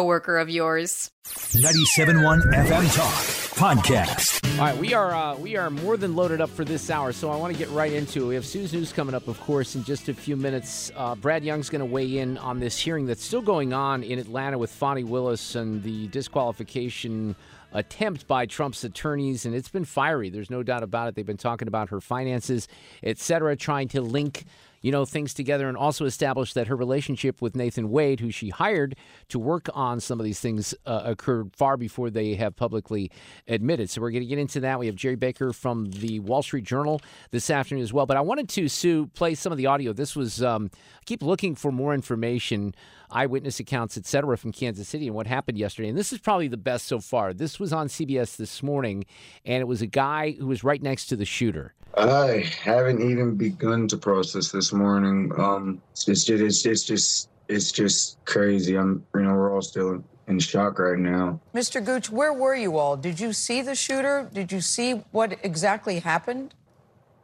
[0.00, 1.10] of yours.
[1.24, 3.14] 97.1 FM Talk
[3.60, 4.58] Podcast.
[4.58, 7.30] All right, we are uh, we are more than loaded up for this hour, so
[7.30, 8.28] I want to get right into it.
[8.28, 10.90] We have Sue's News coming up, of course, in just a few minutes.
[10.96, 14.18] Uh, Brad Young's going to weigh in on this hearing that's still going on in
[14.18, 17.36] Atlanta with Fani Willis and the disqualification
[17.72, 20.30] attempt by Trump's attorneys, and it's been fiery.
[20.30, 21.14] There's no doubt about it.
[21.14, 22.66] They've been talking about her finances,
[23.02, 24.44] et cetera, trying to link
[24.80, 28.48] you know, things together and also established that her relationship with Nathan Wade, who she
[28.48, 28.96] hired
[29.28, 33.10] to work on some of these things, uh, occurred far before they have publicly
[33.46, 33.90] admitted.
[33.90, 34.78] So we're going to get into that.
[34.78, 37.00] We have Gerry Baker from the Wall Street Journal
[37.30, 38.06] this afternoon as well.
[38.06, 39.92] But I wanted to, Sue, play some of the audio.
[39.92, 42.74] This was, um, I keep looking for more information,
[43.10, 45.90] eyewitness accounts, et cetera, from Kansas City and what happened yesterday.
[45.90, 47.34] And this is probably the best so far.
[47.34, 49.04] This was on CBS this morning,
[49.44, 51.74] and it was a guy who was right next to the shooter.
[51.96, 55.32] I haven't even begun to process this morning.
[55.36, 58.76] Um, it's just, it's just, it's just, it's just crazy.
[58.76, 61.40] I'm, you know, we're all still in shock right now.
[61.54, 61.84] Mr.
[61.84, 62.96] Gooch, where were you all?
[62.96, 64.30] Did you see the shooter?
[64.32, 66.54] Did you see what exactly happened?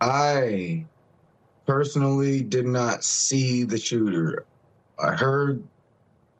[0.00, 0.84] I
[1.66, 4.44] personally did not see the shooter.
[4.98, 5.62] I heard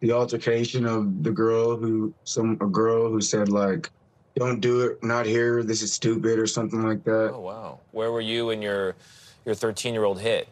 [0.01, 3.91] the altercation of the girl who, some a girl who said like,
[4.37, 5.63] "Don't do it, not here.
[5.63, 7.33] This is stupid" or something like that.
[7.35, 7.81] Oh wow.
[7.93, 8.95] Where were you when your
[9.45, 10.49] your 13 year old hit?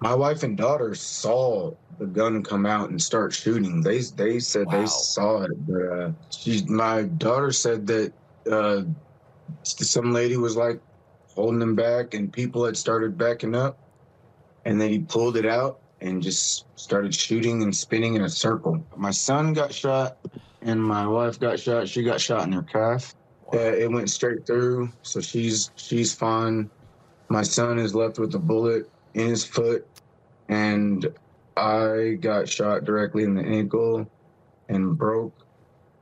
[0.00, 3.82] My wife and daughter saw the gun come out and start shooting.
[3.82, 4.80] They they said Wow.
[4.80, 8.12] they saw it, but uh, she, my daughter said that
[8.50, 8.82] uh,
[9.62, 10.80] some lady was like
[11.34, 13.78] holding him back, and people had started backing up,
[14.64, 18.84] and then he pulled it out and just started shooting and spinning in a circle.
[18.96, 20.16] My son got shot,
[20.62, 21.88] and my wife got shot.
[21.88, 23.14] She got shot in her calf.
[23.52, 26.70] Uh, it went straight through, so she's she's fine.
[27.28, 29.86] My son is left with a bullet in his foot,
[30.48, 31.06] and
[31.56, 34.10] I got shot directly in the ankle
[34.68, 35.34] and broke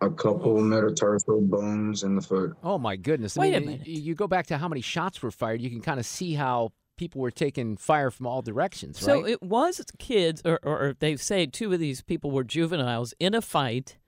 [0.01, 2.57] a couple metatarsal bones in the foot.
[2.63, 3.37] Oh my goodness!
[3.37, 3.87] I Wait a minute.
[3.87, 5.61] You go back to how many shots were fired.
[5.61, 9.43] You can kind of see how people were taking fire from all directions, So it
[9.43, 13.43] was kids, or, or, or they say two of these people were juveniles in a
[13.43, 13.99] fight.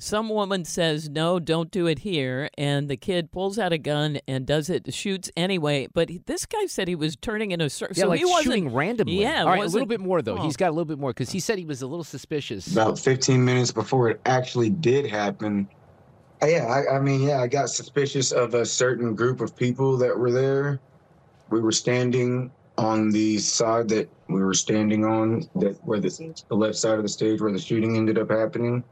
[0.00, 2.48] Some woman says, No, don't do it here.
[2.56, 5.88] And the kid pulls out a gun and does it, shoots anyway.
[5.92, 7.94] But he, this guy said he was turning in a circle.
[7.98, 9.20] yeah, so like he wasn't, shooting randomly.
[9.20, 10.38] Yeah, All right, a little bit more though.
[10.38, 10.42] Oh.
[10.42, 12.72] He's got a little bit more because he said he was a little suspicious.
[12.72, 15.68] About 15 minutes before it actually did happen,
[16.42, 19.98] uh, yeah, I, I mean, yeah, I got suspicious of a certain group of people
[19.98, 20.80] that were there.
[21.50, 26.54] We were standing on the side that we were standing on, that where the, the
[26.54, 28.82] left side of the stage where the shooting ended up happening.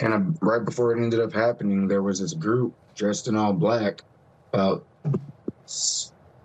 [0.00, 3.52] And uh, right before it ended up happening, there was this group dressed in all
[3.52, 4.00] black,
[4.52, 4.84] about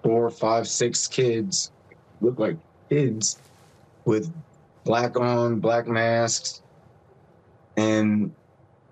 [0.04, 1.72] four, five, six kids,
[2.22, 2.58] looked like
[2.90, 3.38] kids,
[4.06, 4.32] with
[4.86, 6.62] black on, black masks,
[7.78, 8.32] and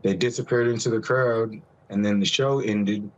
[0.03, 1.53] they disappeared into the crowd.
[1.89, 3.09] And then the show ended,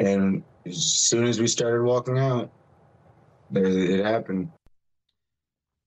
[0.00, 2.50] and as soon as we started walking out,
[3.50, 4.50] there it happened.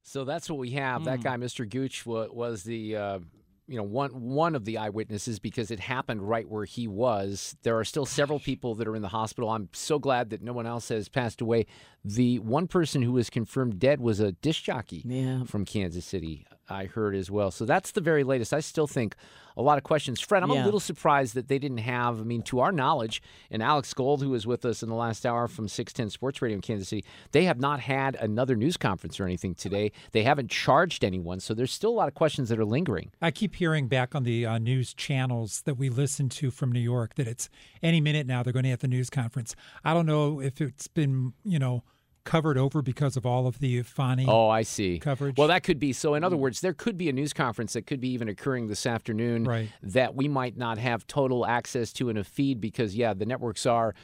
[0.03, 1.03] So that's what we have.
[1.03, 1.23] That Hmm.
[1.23, 1.69] guy, Mr.
[1.69, 3.19] Gooch, was the uh,
[3.67, 7.55] you know one one of the eyewitnesses because it happened right where he was.
[7.63, 9.49] There are still several people that are in the hospital.
[9.49, 11.65] I'm so glad that no one else has passed away.
[12.03, 15.43] The one person who was confirmed dead was a disc jockey Yeah.
[15.43, 16.45] from Kansas City.
[16.69, 17.51] I heard as well.
[17.51, 18.53] So that's the very latest.
[18.53, 19.15] I still think
[19.57, 20.21] a lot of questions.
[20.21, 23.63] Fred, I'm a little surprised that they didn't have, I mean, to our knowledge, and
[23.63, 26.61] Alex Gold, who was with us in the last hour from 610 Sports Radio in
[26.61, 29.91] Kansas City, they have not had another news conference or anything today.
[30.11, 31.39] They haven't charged anyone.
[31.39, 33.11] So there's still a lot of questions that are lingering.
[33.19, 36.79] I keep hearing back on the uh, news channels that we listen to from New
[36.79, 37.49] York that it's
[37.81, 39.55] any minute now they're going to have the news conference.
[39.83, 41.83] I don't know if it's been, you know,
[42.27, 44.99] covered over because of all of the Fani Oh, I see.
[44.99, 45.37] coverage.
[45.37, 45.93] Well, that could be.
[45.93, 46.39] So, in other mm.
[46.39, 49.69] words, there could be a news conference that could be even occurring this afternoon Right.
[49.81, 53.65] that we might not have total access to in a feed because, yeah, the networks
[53.65, 53.95] are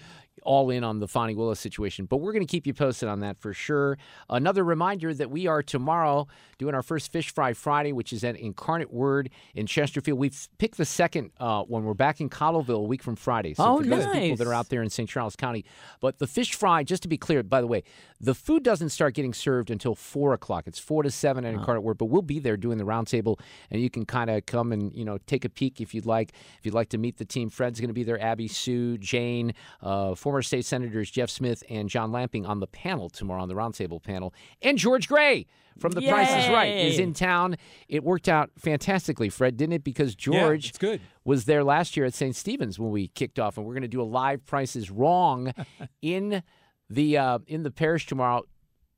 [0.45, 2.05] all in on the Fani Willis situation.
[2.05, 3.97] But we're going to keep you posted on that for sure.
[4.29, 8.35] Another reminder that we are tomorrow doing our first Fish Fry Friday, which is at
[8.35, 10.19] Incarnate Word in Chesterfield.
[10.19, 11.83] We've picked the second uh, one.
[11.83, 13.53] We're back in Cottleville a week from Friday.
[13.53, 15.09] So Oh, for those people that are out there in St.
[15.09, 15.65] Charles County.
[15.99, 17.83] But the fish fry, just to be clear, by the way,
[18.21, 20.65] the food doesn't start getting served until four o'clock.
[20.67, 23.81] It's four to seven at Incarnate Word, but we'll be there doing the roundtable, and
[23.81, 26.31] you can kind of come and you know take a peek if you'd like.
[26.59, 28.21] If you'd like to meet the team, Fred's going to be there.
[28.21, 33.09] Abby, Sue, Jane, uh, former state senators Jeff Smith and John Lamping on the panel
[33.09, 35.45] tomorrow on the roundtable panel, and George Gray.
[35.79, 37.55] From The Price is Right is in town.
[37.87, 39.83] It worked out fantastically, Fred, didn't it?
[39.83, 41.01] Because George it's good.
[41.25, 42.35] was there last year at St.
[42.35, 45.51] Stephen's when we kicked off, and we're going to do a live Prices Wrong
[46.03, 46.43] in
[46.91, 48.43] the uh, in the parish tomorrow.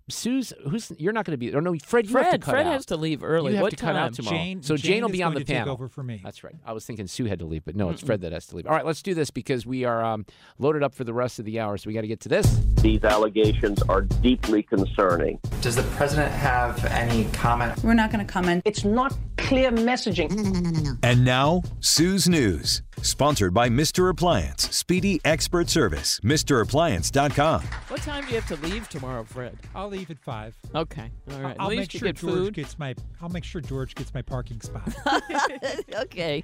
[0.07, 1.53] Sue's, who's you're not going to be?
[1.55, 2.73] Oh no, Fred, you have to Fred, cut Fred out.
[2.73, 3.51] has to leave early.
[3.53, 3.95] You have what to time?
[3.95, 4.37] cut out tomorrow.
[4.37, 5.73] Jane- so Jane will be on the to take panel.
[5.73, 6.21] over for me.
[6.23, 6.53] That's right.
[6.63, 8.67] I was thinking Sue had to leave, but no, it's Fred that has to leave.
[8.67, 10.25] All right, let's do this because we are um,
[10.59, 11.77] loaded up for the rest of the hour.
[11.77, 12.45] So we got to get to this.
[12.81, 15.39] These allegations are deeply concerning.
[15.61, 17.83] Does the president have any comment?
[17.83, 18.61] We're not going to comment.
[18.65, 20.97] It's not clear messaging.
[21.03, 24.09] And now, Sue's News, sponsored by Mr.
[24.09, 26.19] Appliance, speedy expert service.
[26.23, 27.61] MrAppliance.com.
[27.87, 29.57] What time do you have to leave tomorrow, Fred?
[29.73, 30.55] I'll leave at five.
[30.73, 31.55] Okay, all right.
[31.59, 32.53] I'll At make least you sure get George food.
[32.53, 32.95] gets my.
[33.21, 34.93] I'll make sure George gets my parking spot.
[35.95, 36.43] okay.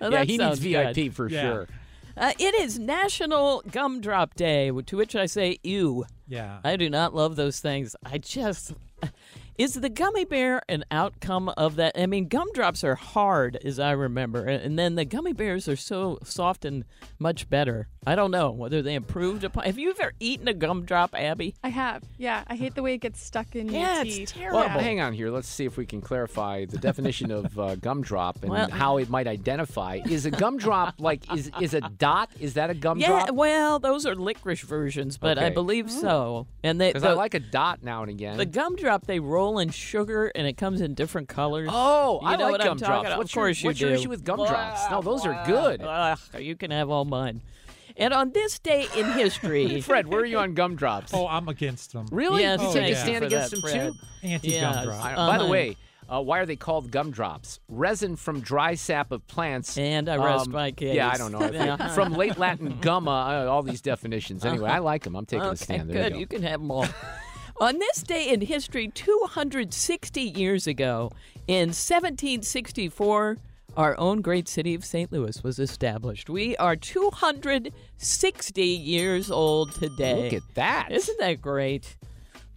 [0.00, 1.14] Well, yeah, that he needs sounds VIP good.
[1.14, 1.42] for Yeah.
[1.42, 1.68] sure.
[2.16, 6.04] Uh, it is National Gumdrop Day, to which I say, ew.
[6.28, 6.58] yeah.
[6.64, 7.94] I do not love those things.
[8.04, 8.72] I just.
[9.60, 11.92] Is the gummy bear an outcome of that?
[11.94, 16.18] I mean, gumdrops are hard, as I remember, and then the gummy bears are so
[16.24, 16.86] soft and
[17.18, 17.88] much better.
[18.06, 19.64] I don't know whether they improved upon.
[19.64, 21.54] Have you ever eaten a gumdrop, Abby?
[21.62, 22.02] I have.
[22.16, 24.32] Yeah, I hate the way it gets stuck in Yeah, your it's teeth.
[24.32, 24.60] terrible.
[24.60, 25.28] Well, hang on here.
[25.30, 29.10] Let's see if we can clarify the definition of uh, gumdrop and Well- how it
[29.10, 30.00] might identify.
[30.08, 32.30] Is a gumdrop like is is a dot?
[32.40, 33.26] Is that a gumdrop?
[33.26, 36.46] Yeah, well, those are licorice versions, but I believe so.
[36.64, 38.38] And they, Because I like a dot now and again.
[38.38, 41.68] the gumdrop they roll in sugar, and it comes in different colors.
[41.72, 42.88] Oh, you I know like what I'm gumdrops.
[42.88, 43.18] talking about?
[43.18, 43.86] What's of your- you what's do.
[43.86, 44.90] your issue with gumdrops?
[44.90, 45.82] No, those are good.
[45.82, 47.42] Ugh, you can have all mine.
[47.96, 51.12] And on this day in history, Fred, where are you on gumdrops?
[51.12, 52.06] Oh, I'm against them.
[52.10, 52.42] really?
[52.42, 53.92] Yes, you Oh, take a stand against that, them Fred.
[53.92, 53.98] too?
[54.28, 54.74] Anti Yes.
[54.76, 55.04] gumdrop.
[55.04, 55.26] Uh-huh.
[55.26, 55.76] By the way,
[56.08, 57.60] uh, why are they called gumdrops?
[57.68, 59.76] Resin from dry sap of plants.
[59.76, 60.94] And I rest um, my case.
[60.94, 61.40] Yeah, I don't know.
[61.40, 61.88] I Yeah.
[61.94, 63.10] from late Latin gumma,
[63.46, 64.44] uh, all these definitions.
[64.44, 65.14] Anyway, I like them.
[65.14, 65.90] I'm taking okay, a stand.
[65.90, 66.14] There good.
[66.14, 66.86] you You, can have them all.
[67.60, 71.12] On this day in history, 260 years ago,
[71.46, 73.36] in 1764,
[73.76, 75.12] our own great city of St.
[75.12, 76.30] Louis was established.
[76.30, 80.24] We are 260 years old today.
[80.24, 80.88] Look at that.
[80.90, 81.98] Isn't that great?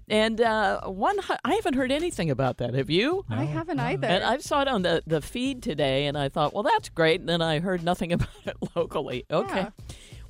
[0.08, 2.74] And uh, one, I haven't heard anything about that.
[2.74, 3.26] Have you?
[3.30, 4.08] I haven't either.
[4.08, 7.20] And I saw it on the, the feed today, and I thought, well, that's great.
[7.20, 9.26] And then I heard nothing about it locally.
[9.30, 9.68] Okay.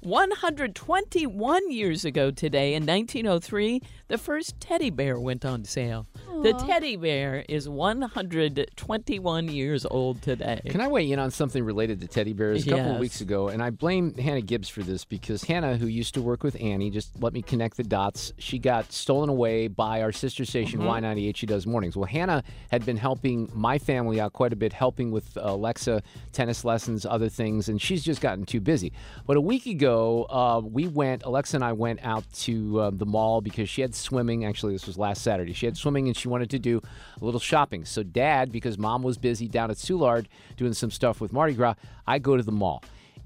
[0.03, 6.07] 121 years ago today, in 1903, the first teddy bear went on sale.
[6.41, 10.59] The teddy bear is 121 years old today.
[10.67, 12.65] Can I weigh in on something related to teddy bears?
[12.67, 15.87] A couple of weeks ago, and I blame Hannah Gibbs for this because Hannah, who
[15.87, 18.33] used to work with Annie, just let me connect the dots.
[18.39, 20.87] She got stolen away by our sister station Mhm.
[20.87, 21.37] Y98.
[21.37, 21.95] She does mornings.
[21.95, 26.01] Well, Hannah had been helping my family out quite a bit, helping with Alexa
[26.33, 28.91] tennis lessons, other things, and she's just gotten too busy.
[29.27, 31.23] But a week ago, uh, we went.
[31.23, 34.43] Alexa and I went out to uh, the mall because she had swimming.
[34.45, 35.53] Actually, this was last Saturday.
[35.53, 36.81] She had swimming, and she wanted to do
[37.21, 37.83] a little shopping.
[37.85, 40.25] So, Dad, because Mom was busy down at Soulard
[40.57, 41.75] doing some stuff with Mardi Gras,
[42.07, 42.81] I go to the mall.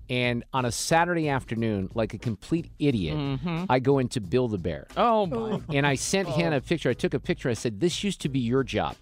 [0.10, 3.66] And on a Saturday afternoon, like a complete idiot, Mhm.
[3.70, 4.88] I go into Build a Bear.
[4.98, 5.62] Oh, my.
[5.74, 6.89] And I sent Hannah a picture.
[6.89, 7.50] I took a picture.
[7.50, 8.96] I said, This used to be your job.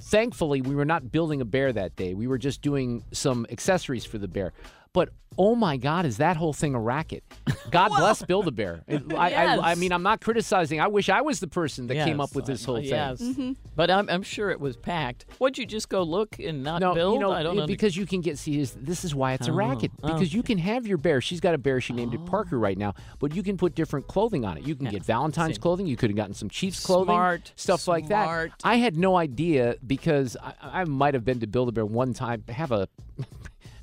[0.00, 2.14] Thankfully, we were not building a bear that day.
[2.14, 4.52] We were just doing some accessories for the bear.
[4.92, 7.22] But oh my God, is that whole thing a racket?
[7.70, 8.82] God bless Build a Bear.
[8.88, 10.80] I, I, I mean, I'm not criticizing.
[10.80, 12.86] I wish I was the person that came up with this uh, whole thing.
[12.86, 13.20] Yes.
[13.20, 13.52] Mm-hmm.
[13.76, 15.26] But I'm, I'm sure it was packed.
[15.38, 17.14] Would you just go look and not No, build?
[17.14, 17.66] you know, I don't it- know.
[17.66, 18.64] because you can get see.
[18.64, 21.20] This is why it's a Oh, racket because you can have your bear.
[21.20, 21.80] She's got a bear.
[21.80, 22.60] She named it Parker oh.
[22.60, 24.66] right now, but you can put different clothing on it.
[24.66, 25.60] You can get Valentine's See.
[25.60, 25.86] clothing.
[25.86, 28.24] You could have gotten some Chiefs clothing, Smart, stuff like that.
[28.24, 28.52] smart.
[28.64, 32.14] I had no idea because I, I might have been to Build a Bear one
[32.14, 32.44] time.
[32.48, 32.88] Have a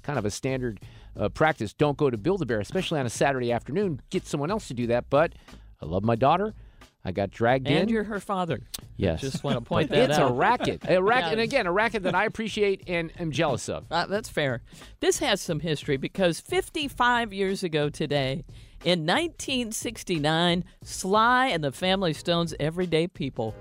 [0.06, 0.80] kind of a standard
[1.20, 1.74] uh, practice.
[1.74, 4.00] Don't go to Build a Bear, especially on a Saturday afternoon.
[4.12, 5.10] Get someone else to do that.
[5.10, 5.34] But
[5.82, 6.54] I love my daughter.
[7.08, 7.82] I got dragged And in.
[7.84, 8.62] And you're her father.
[8.98, 9.22] Yes.
[9.22, 10.24] Just want to point that it's out.
[10.26, 10.82] It's a racket.
[10.88, 11.32] A racket, Yeah.
[11.34, 13.86] and again, a racket that I appreciate and am jealous of.
[13.92, 14.62] Uh, that's fair.
[15.02, 18.44] This has some history because 55 years ago today,
[18.84, 23.54] in 1969, Sly and the Family Stone's Everyday People.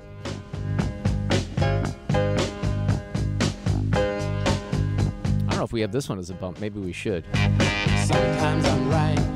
[5.55, 6.61] Don't know if we have this one as a bump.
[6.61, 7.25] Maybe we should.
[8.05, 9.34] Sometimes I'm right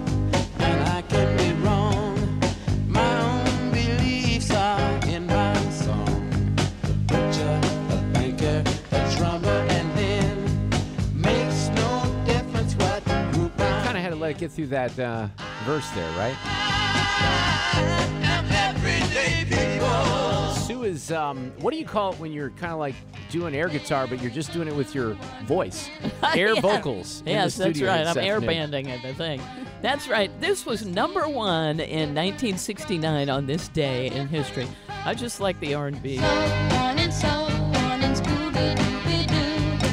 [14.32, 15.28] to get through that uh,
[15.64, 16.36] verse there, right?
[18.50, 20.54] everyday people.
[20.54, 22.94] Sue is, um, what do you call it when you're kind of like
[23.30, 25.90] doing air guitar, but you're just doing it with your voice?
[26.34, 26.60] Air Yeah.
[26.60, 27.20] vocals.
[27.20, 28.06] in the Yes, that's right.
[28.06, 29.42] I'm air banding it, I think.
[29.82, 30.30] That's right.
[30.40, 34.66] This was number one in 1969 on this day in history.
[35.04, 36.18] I just like the R&B.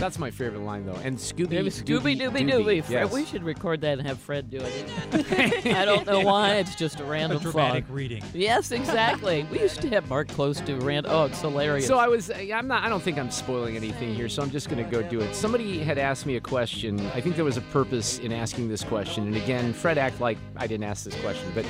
[0.05, 0.99] That's my favorite line, though.
[1.03, 2.83] And Scooby It was Scooby Dooby Dooby.
[2.83, 3.11] Fred, Yes.
[3.11, 5.65] We should record that and have Fred do it.
[5.75, 6.57] I don't know why.
[6.57, 7.93] It's just a random a dramatic thought.
[7.95, 8.23] reading.
[8.31, 9.47] Yes, exactly.
[9.51, 11.11] we used to have Mark close to random.
[11.11, 11.87] Oh, it's hilarious.
[11.87, 14.51] So I was, uh, I'm not, I don't think I'm spoiling anything here, so I'm
[14.51, 15.33] just going to go do it.
[15.33, 16.99] Somebody had asked me a question.
[17.15, 19.25] I think there was a purpose in asking this question.
[19.25, 21.65] And again, Fred act like I didn't ask this question, but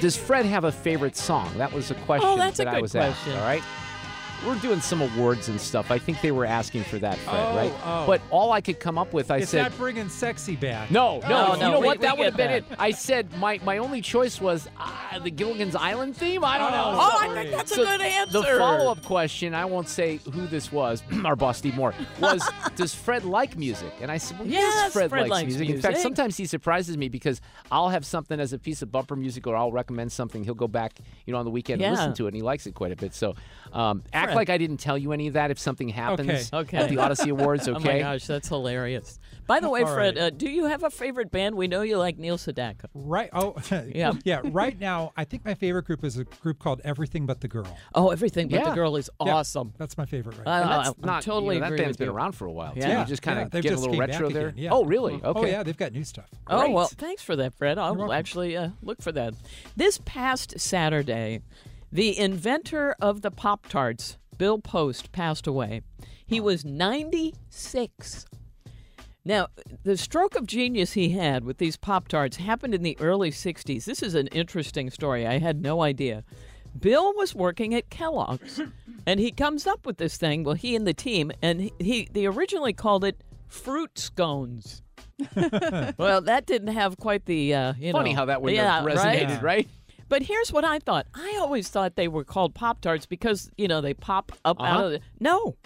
[0.00, 1.56] does Fred have a favorite song?
[1.56, 3.34] That was a oh, question Oh, that's a that I was question.
[3.34, 3.38] asked.
[3.38, 3.62] All right.
[4.46, 5.90] We're doing some awards and stuff.
[5.90, 7.72] I think they were asking for that, Fred, Oh, right?
[7.84, 8.06] oh.
[8.06, 10.90] But all I could come up with, I it's said, not bringing sexy back.
[10.90, 11.98] no, no, Oh, you no, know we- what?
[11.98, 12.64] we That would have been it.
[12.78, 16.44] I said my, my only choice was uh, the Gilligan's Island theme.
[16.44, 16.92] I don't know.
[16.94, 18.32] Oh, I think that's a good answer.
[18.32, 22.48] The follow up question, I won't say who this was, our boss Steve Moore, was
[22.76, 23.92] Does Fred like music?
[24.00, 25.68] And I said, Well, yes, Yes, Fred, Fred likes, likes music.
[25.70, 27.40] In fact, sometimes he surprises me because
[27.72, 30.44] I'll have something as a piece of bumper music or I'll recommend something.
[30.44, 32.66] He'll go back, you know, on the weekend and listen to it, and he likes
[32.66, 33.14] it quite a bit.
[33.14, 33.34] So
[33.72, 36.76] um, act like I didn't tell you any of that if something happens Okay.
[36.76, 37.78] at the Odyssey Awards, okay?
[37.88, 39.18] Oh my gosh, that's hilarious.
[39.46, 40.24] By the way, All Fred, right.
[40.24, 41.54] uh, do you have a favorite band?
[41.54, 42.84] We know you like Neil Sedaka.
[42.92, 43.30] Right.
[43.32, 43.56] Oh,
[43.94, 44.12] Yeah.
[44.24, 44.40] yeah.
[44.44, 47.66] Right now, I think my favorite group is a group called Everything But the Girl.
[47.94, 49.72] Oh, everything but the girl is Yeah, awesome.
[49.78, 50.62] that's my favorite right I- now.
[50.62, 52.12] And that's I'm not totally you know, that agree band's with been you.
[52.14, 52.74] around for a while.
[52.74, 52.80] too.
[52.80, 53.00] Yeah.
[53.00, 54.48] You just kind of they've get a little retro there.
[54.48, 54.70] again, yeah.
[54.72, 55.14] Oh, really?
[55.14, 55.24] Okay.
[55.40, 56.28] Oh yeah, they've got new stuff.
[56.46, 57.78] Oh well, thanks for that, Fred.
[57.78, 58.14] I'll welcome.
[58.14, 59.32] actually uh, look for that.
[59.76, 61.40] This past Saturday,
[61.90, 65.82] the inventor of the Pop Tarts, Bill Post, passed away.
[66.26, 68.26] He was 96.
[69.24, 69.48] Now,
[69.82, 73.84] the stroke of genius he had with these Pop Tarts happened in the early 60s.
[73.84, 75.26] This is an interesting story.
[75.26, 76.24] I had no idea.
[76.78, 78.60] Bill was working at Kellogg's,
[79.06, 80.44] and he comes up with this thing.
[80.44, 84.82] Well, he and the team, and he, he they originally called it fruit scones.
[85.98, 88.84] well, that didn't have quite the uh, you Funny know, how that would yeah, have
[88.84, 89.42] resonated, right?
[89.42, 89.68] right?
[90.08, 91.06] But here's what I thought.
[91.14, 94.66] I always thought they were called Pop Tarts because, you know, they pop up out
[94.76, 94.84] Uh-huh.
[94.86, 95.00] of the.
[95.20, 95.56] No.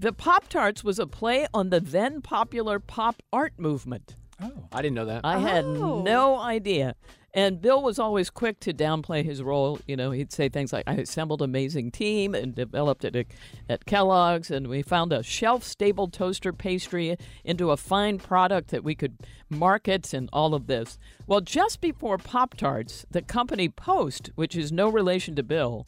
[0.00, 4.16] The Pop Tarts was a play on the then popular pop art movement.
[4.40, 4.50] Oh.
[4.72, 5.20] I didn't know that.
[5.24, 6.02] I had Oh.
[6.02, 6.94] no idea.
[7.34, 9.78] And Bill was always quick to downplay his role.
[9.86, 13.26] You know, he'd say things like, I assembled an amazing team and developed it
[13.70, 18.84] at, Kellogg's, and we found a shelf stable toaster pastry into a fine product that
[18.84, 19.16] we could
[19.48, 20.98] market and all of this.
[21.26, 25.86] Well, just before Pop Tarts, the company Post, which is no relation to Bill,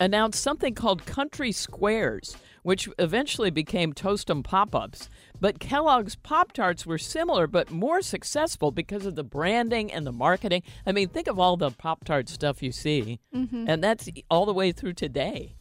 [0.00, 5.08] announced something called Country Squares, which eventually became Toast'em Pop Ups.
[5.38, 10.12] But Kellogg's Pop Tarts were similar but more successful because of the branding and the
[10.12, 10.62] marketing.
[10.86, 13.66] I mean, think of all the Pop Tart stuff you see, mm-hmm.
[13.68, 15.54] and that's all the way through today.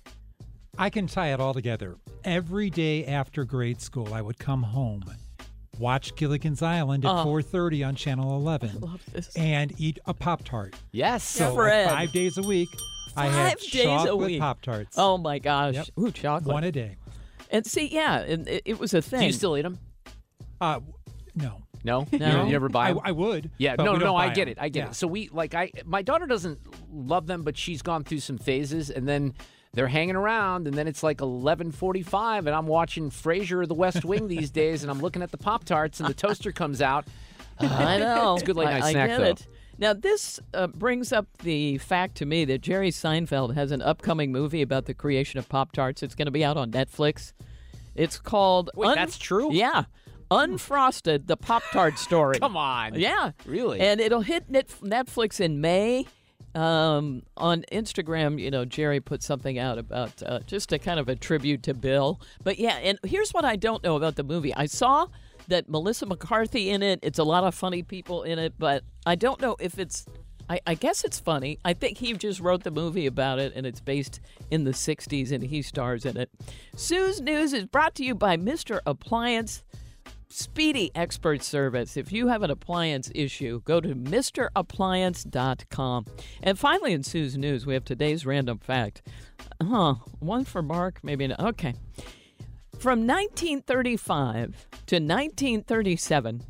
[0.78, 1.98] I can tie it all together.
[2.24, 5.04] Every day after grade school, I would come home,
[5.78, 7.30] watch Gilligan's Island at uh-huh.
[7.30, 7.42] Oh.
[7.42, 9.36] 4:30 on Channel 11, Love this.
[9.36, 10.76] and eat a Pop Tart.
[10.92, 11.24] Yes.
[11.24, 11.90] So Fred.
[11.90, 12.70] five days a week,
[13.16, 14.40] I had Five days a week.
[14.40, 14.96] Pop Tarts.
[14.98, 15.76] Oh my gosh.
[15.76, 15.88] Yep.
[16.00, 16.54] Ooh, chocolate.
[16.54, 16.98] one a day.
[17.52, 19.20] and see, yeah, and it, it was a thing.
[19.22, 19.80] Do you still eat them?
[20.62, 20.80] Uh,
[21.36, 21.62] no.
[21.86, 22.44] No, No?
[22.44, 23.00] You, you ever buy I, 'em?
[23.06, 23.52] I would.
[23.58, 24.52] Yeah, but no, we no, don't I get get 'em.
[24.52, 24.58] it.
[24.60, 24.90] I get Yeah.
[24.90, 24.96] it.
[24.96, 26.60] So we like I my daughter doesn't
[26.92, 29.34] love them, but she's gone through some phases and then
[29.74, 34.04] they're hanging around and then it's like 11:45 and I'm watching Frasier or The West
[34.04, 37.08] Wing these days and I'm looking at the Pop Tarts and the toaster comes out.
[37.62, 38.34] I know.
[38.34, 39.24] It's a good late I- night I snack, get though.
[39.26, 39.48] It.
[39.80, 44.30] Now, this uh, brings up the fact to me that Jerry Seinfeld has an upcoming
[44.30, 46.04] movie about the creation of Pop Tarts.
[46.04, 47.32] It's going to be out on Netflix.
[47.96, 48.72] It's called.
[48.76, 49.54] Wait, that's true?
[49.54, 49.86] Yeah.
[50.30, 52.40] Unfrosted, the Pop Tart story.
[52.42, 53.00] Come on.
[53.00, 53.32] Yeah.
[53.46, 53.80] Really?
[53.80, 56.06] And it'll hit Net- Netflix in May.
[56.56, 61.08] Um, on Instagram, you know, Jerry put something out about uh, just a kind of
[61.08, 62.20] a tribute to Bill.
[62.44, 64.54] But yeah, and here's what I don't know about the movie.
[64.56, 65.08] I saw
[65.50, 67.00] that Melissa McCarthy in it.
[67.04, 70.06] It's a lot of funny people in it, but I don't know if it's
[70.50, 71.60] I, I guess it's funny.
[71.64, 75.32] I think he just wrote the movie about it, and it's based in the 60s,
[75.32, 76.32] and he stars in it.
[76.76, 78.80] Sue's News is brought to you by Mr.
[78.86, 79.64] Appliance
[80.28, 81.96] Speedy Expert Service.
[81.98, 86.06] If you have an appliance issue, go to MrAppliance.com.
[86.42, 89.04] And finally, in Sue's News, we have today's random fact.
[89.62, 91.40] Huh, one for Mark, maybe not.
[91.40, 91.76] Okay.
[92.80, 96.44] From 1935 to 1937,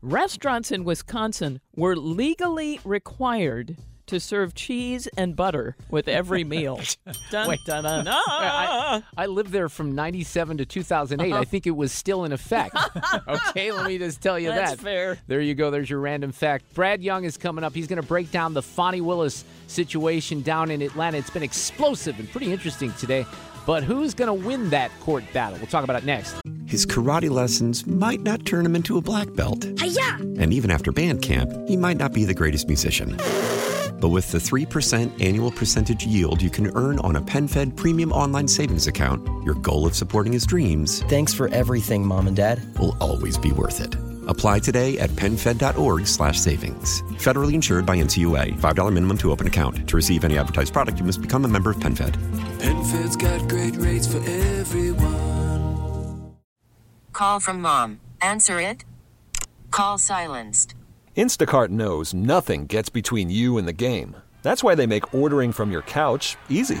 [0.00, 3.76] restaurants in Wisconsin were legally required
[4.06, 6.80] to serve cheese and butter with every meal.
[7.32, 7.58] dun, Wait.
[7.66, 8.06] dun, dun.
[8.08, 9.02] I, ah.
[9.16, 11.32] I lived there from 97 to 2008.
[11.32, 11.44] I uh-huh.
[11.46, 12.76] think it was still in effect.
[13.28, 14.80] okay, let me just tell you That's that.
[14.80, 15.18] fair.
[15.26, 15.72] There you go.
[15.72, 16.72] There's your random fact.
[16.74, 17.74] Brad Young is coming up.
[17.74, 21.18] He's going to break down the Fani Willis situation down in Atlanta.
[21.18, 23.26] It's been explosive and pretty interesting today.
[23.66, 25.58] But who's going to win that court battle?
[25.58, 26.40] We'll talk about it next.
[26.66, 29.64] His karate lessons might not turn him into a black belt.
[29.80, 30.18] Hiya!
[30.38, 33.16] And even after band camp, he might not be the greatest musician.
[34.00, 38.48] But with the 3% annual percentage yield you can earn on a PenFed premium online
[38.48, 42.62] savings account, your goal of supporting his dreams Thanks for everything, Mom and Dad.
[42.78, 43.94] will always be worth it.
[44.30, 47.02] Apply today at penfed.org slash savings.
[47.18, 48.52] Federally insured by NCUA.
[48.58, 49.88] $5 minimum to open account.
[49.88, 52.14] To receive any advertised product, you must become a member of PenFed.
[52.60, 55.10] PenFed's got great rates for everyone.
[57.12, 58.00] Call from mom.
[58.22, 58.84] Answer it.
[59.72, 60.74] Call silenced.
[61.16, 64.16] Instacart knows nothing gets between you and the game.
[64.42, 66.80] That's why they make ordering from your couch easy.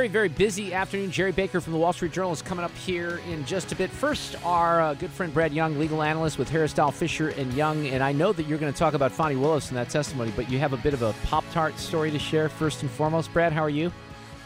[0.00, 1.10] Very, very busy afternoon.
[1.10, 3.90] Gerry Baker from the Wall Street Journal is coming up here in just a bit.
[3.90, 7.86] First, our uh, good friend Brad Young, legal analyst with Harris Dow Fischer and Young.
[7.88, 10.50] And I know that you're going to talk about Fani Willis in that testimony, but
[10.50, 13.30] you have a bit of a Pop Tart story to share first and foremost.
[13.34, 13.92] Brad, how are you?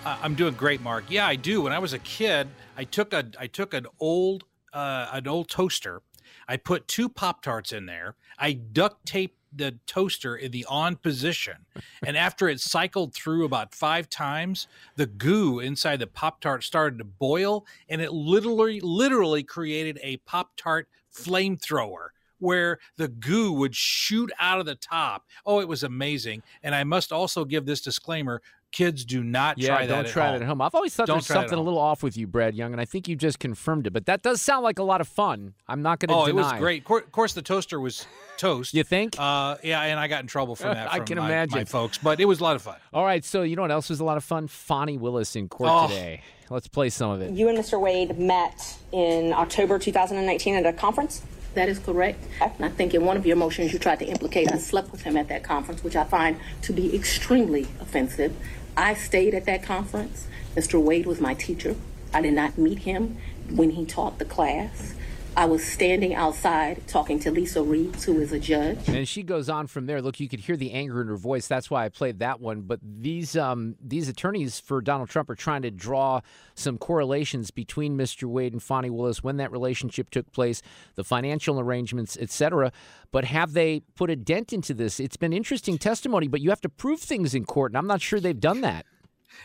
[0.04, 1.04] I'm doing great, Mark.
[1.08, 1.62] Yeah, I do.
[1.62, 5.48] When I was a kid, I took a I took an old uh, an old
[5.48, 6.02] toaster.
[6.48, 8.16] I put two Pop Tarts in there.
[8.40, 11.66] I duct taped the toaster in the on position,
[12.04, 16.98] and after it cycled through about five times, the goo inside the Pop Tart started
[16.98, 23.74] to boil, and it literally literally created a Pop Tart flamethrower where the goo would
[23.74, 25.24] shoot out of the top.
[25.46, 26.42] Oh, it was amazing.
[26.62, 28.42] And I must also give this disclaimer
[28.74, 30.32] kids do not yeah, try that don't at try home.
[30.34, 30.60] that at home.
[30.60, 32.54] I've always thought Don't there's try it at something a little off with you, Brad
[32.54, 33.92] Young, and I think you just confirmed it.
[33.92, 35.54] But that does sound like a lot of fun.
[35.68, 36.40] I'm not going to Oh, deny.
[36.40, 36.84] it was great.
[36.84, 38.06] Cour- Of course, the toaster was
[38.36, 38.74] toast.
[38.74, 39.14] You think?
[39.18, 40.92] Uh, yeah, and I got in trouble for that.
[40.92, 41.58] I can my, imagine.
[41.58, 42.76] my folks, but it was a lot of fun.
[42.92, 44.48] All right, so you know what else was a lot of fun?
[44.48, 45.88] Fani Willis in court Oh.
[45.88, 46.20] today.
[46.50, 47.30] Let's play some of it.
[47.32, 47.80] You and Mr.
[47.80, 51.22] Wade met in October 2019 at a conference?
[51.54, 52.22] That is correct.
[52.40, 55.02] And I think in one of your motions, you tried to implicate I slept with
[55.02, 58.34] him at that conference, which I find to be extremely offensive.
[58.76, 60.26] I stayed at that conference.
[60.56, 60.80] Mr.
[60.80, 61.76] Wade was my teacher.
[62.12, 63.18] I did not meet him
[63.50, 64.94] when he taught the class.
[65.36, 68.88] I was standing outside talking to Lisa Reeves, who is a judge.
[68.88, 70.00] And she goes on from there.
[70.00, 71.48] Look, you could hear the anger in her voice.
[71.48, 72.62] That's why I played that one.
[72.62, 76.20] But these um, these attorneys for Donald Trump are trying to draw
[76.54, 78.24] some correlations between Mr.
[78.24, 80.62] Wade and Fani Willis when that relationship took place,
[80.94, 82.70] the financial arrangements, etc.
[83.10, 85.00] But have they put a dent into this?
[85.00, 88.00] It's been interesting testimony, but you have to prove things in court, and I'm not
[88.00, 88.86] sure they've done that.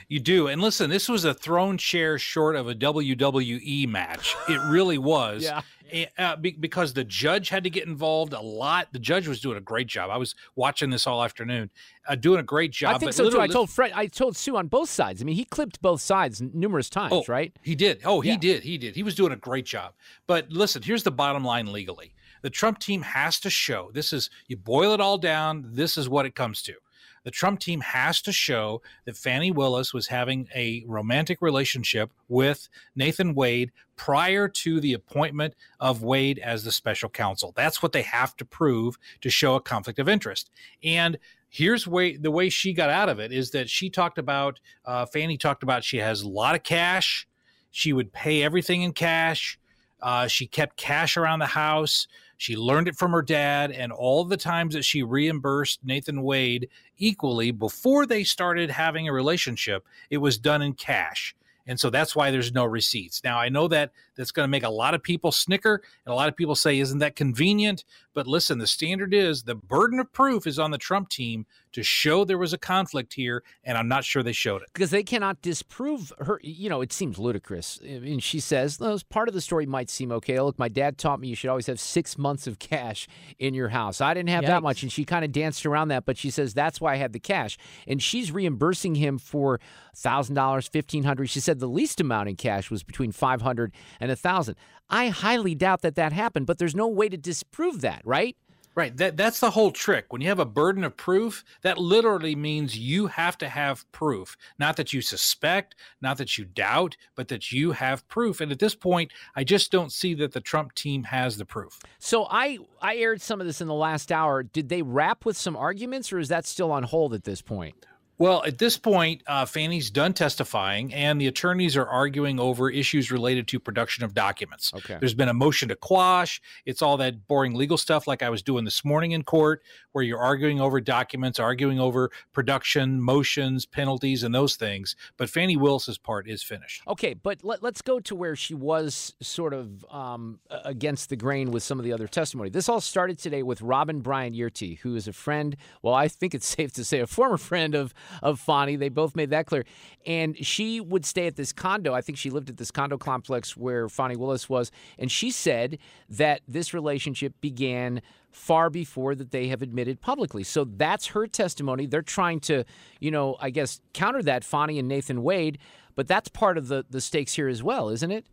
[0.08, 0.48] You do.
[0.48, 4.36] And listen, this was a throne chair short of a WWE match.
[4.48, 5.44] It really was.
[5.50, 5.62] Yeah.
[5.92, 8.88] Eh, Uh, be- because the judge had to get involved a lot.
[8.92, 10.10] The judge was doing a great job.
[10.10, 11.70] I was watching this all afternoon,
[12.08, 12.96] uh, doing a great job.
[12.96, 13.40] I think but so too.
[13.42, 15.22] I told Fred, I told Sue on both sides.
[15.22, 17.56] I mean, he clipped both sides numerous times, Oh, right?
[17.64, 18.02] He did.
[18.06, 18.38] Oh, he Yeah.
[18.38, 18.64] did.
[18.64, 18.96] He did.
[18.96, 19.94] He was doing a great job.
[20.28, 22.14] But listen, here's the bottom line legally.
[22.42, 26.08] The Trump team has to show this is you boil it all down, this is
[26.08, 26.76] what it comes to.
[27.24, 32.70] The Trump team has to show that Fani Willis was having a romantic relationship with
[32.96, 37.54] Nathan Wade prior to the appointment of Wade as the special counsel.
[37.56, 40.50] That's what they have to prove to show a conflict of interest.
[40.84, 41.18] And
[41.50, 45.06] here's way the way she got out of it is that she talked about uh,
[45.06, 47.28] Fani talked about she has a lot of cash.
[47.72, 49.60] She would pay everything in cash.
[50.02, 52.08] Uh, she kept cash around the house.
[52.40, 56.70] She learned it from her dad, and all the times that she reimbursed Nathan Wade
[56.98, 61.36] equally before they started having a relationship, it was done in cash.
[61.68, 63.26] And so that's why there's no receipts.
[63.26, 66.16] Now, I know that that's going to make a lot of people snicker and a
[66.16, 67.84] lot of people say, isn't that convenient?
[68.14, 71.84] But listen, the standard is the burden of proof is on the Trump team to
[71.84, 73.44] show there was a conflict here.
[73.64, 74.70] And I'm not sure they showed it.
[74.74, 76.40] because they cannot disprove her.
[76.44, 77.80] You know, it seems ludicrous.
[77.84, 80.40] I mean, she says, "Well, part of the story might seem okay.
[80.40, 83.70] Look, my dad taught me you should always have six months of cash in your
[83.70, 84.02] house.
[84.02, 86.06] I didn't have that much, and she kind of danced around that.
[86.06, 89.60] But she says that's why I had the cash, and she's reimbursing him for
[89.96, 91.30] thousand dollars, 1,500.
[91.30, 94.56] She said the least amount in cash was between five hundred and a thousand.
[94.90, 98.36] I highly doubt that that happened, but there's no way to disprove that, right?
[98.80, 98.96] Right.
[98.96, 100.06] That that's the whole trick.
[100.08, 104.38] When you have a burden of proof, that literally means you have to have proof.
[104.58, 108.40] Not that you suspect, not that you doubt, but that you have proof.
[108.40, 111.78] And at this point, I just don't see that the Trump team has the proof.
[112.00, 114.44] So I I aired some of this in the last hour.
[114.44, 117.86] Did they wrap with some arguments, or is that still on hold at this point?
[118.20, 123.12] Well, at this point, uh, Fani's done testifying, and the attorneys are arguing over issues
[123.12, 124.74] related to production of documents.
[124.76, 124.98] Okay.
[125.00, 126.42] There's been a motion to quash.
[126.66, 130.04] It's all that boring legal stuff, like I was doing this morning in court, where
[130.04, 134.98] you're arguing over documents, arguing over production, motions, penalties, and those things.
[135.16, 136.84] But Fani Willis's part is finished.
[136.90, 141.52] Okay, but let, let's go to where she was sort of um, against the grain
[141.52, 142.50] with some of the other testimony.
[142.50, 145.56] This all started today with Robin Bryant Yeartie, who is a friend.
[145.82, 148.76] Well, I think it's safe to say a former friend of of Fani.
[148.76, 149.66] They both made that clear.
[150.06, 151.94] And she would stay at this condo.
[151.94, 155.78] I think she lived at this condo complex where Fani Willis was, and she said
[156.10, 160.44] that this relationship began far before that they have admitted publicly.
[160.44, 161.86] So that's her testimony.
[161.86, 162.64] They're trying to,
[163.00, 165.58] you know, I guess counter that Fani and Nathan Wade,
[165.96, 168.26] but that's part of the the stakes here as well, isn't it?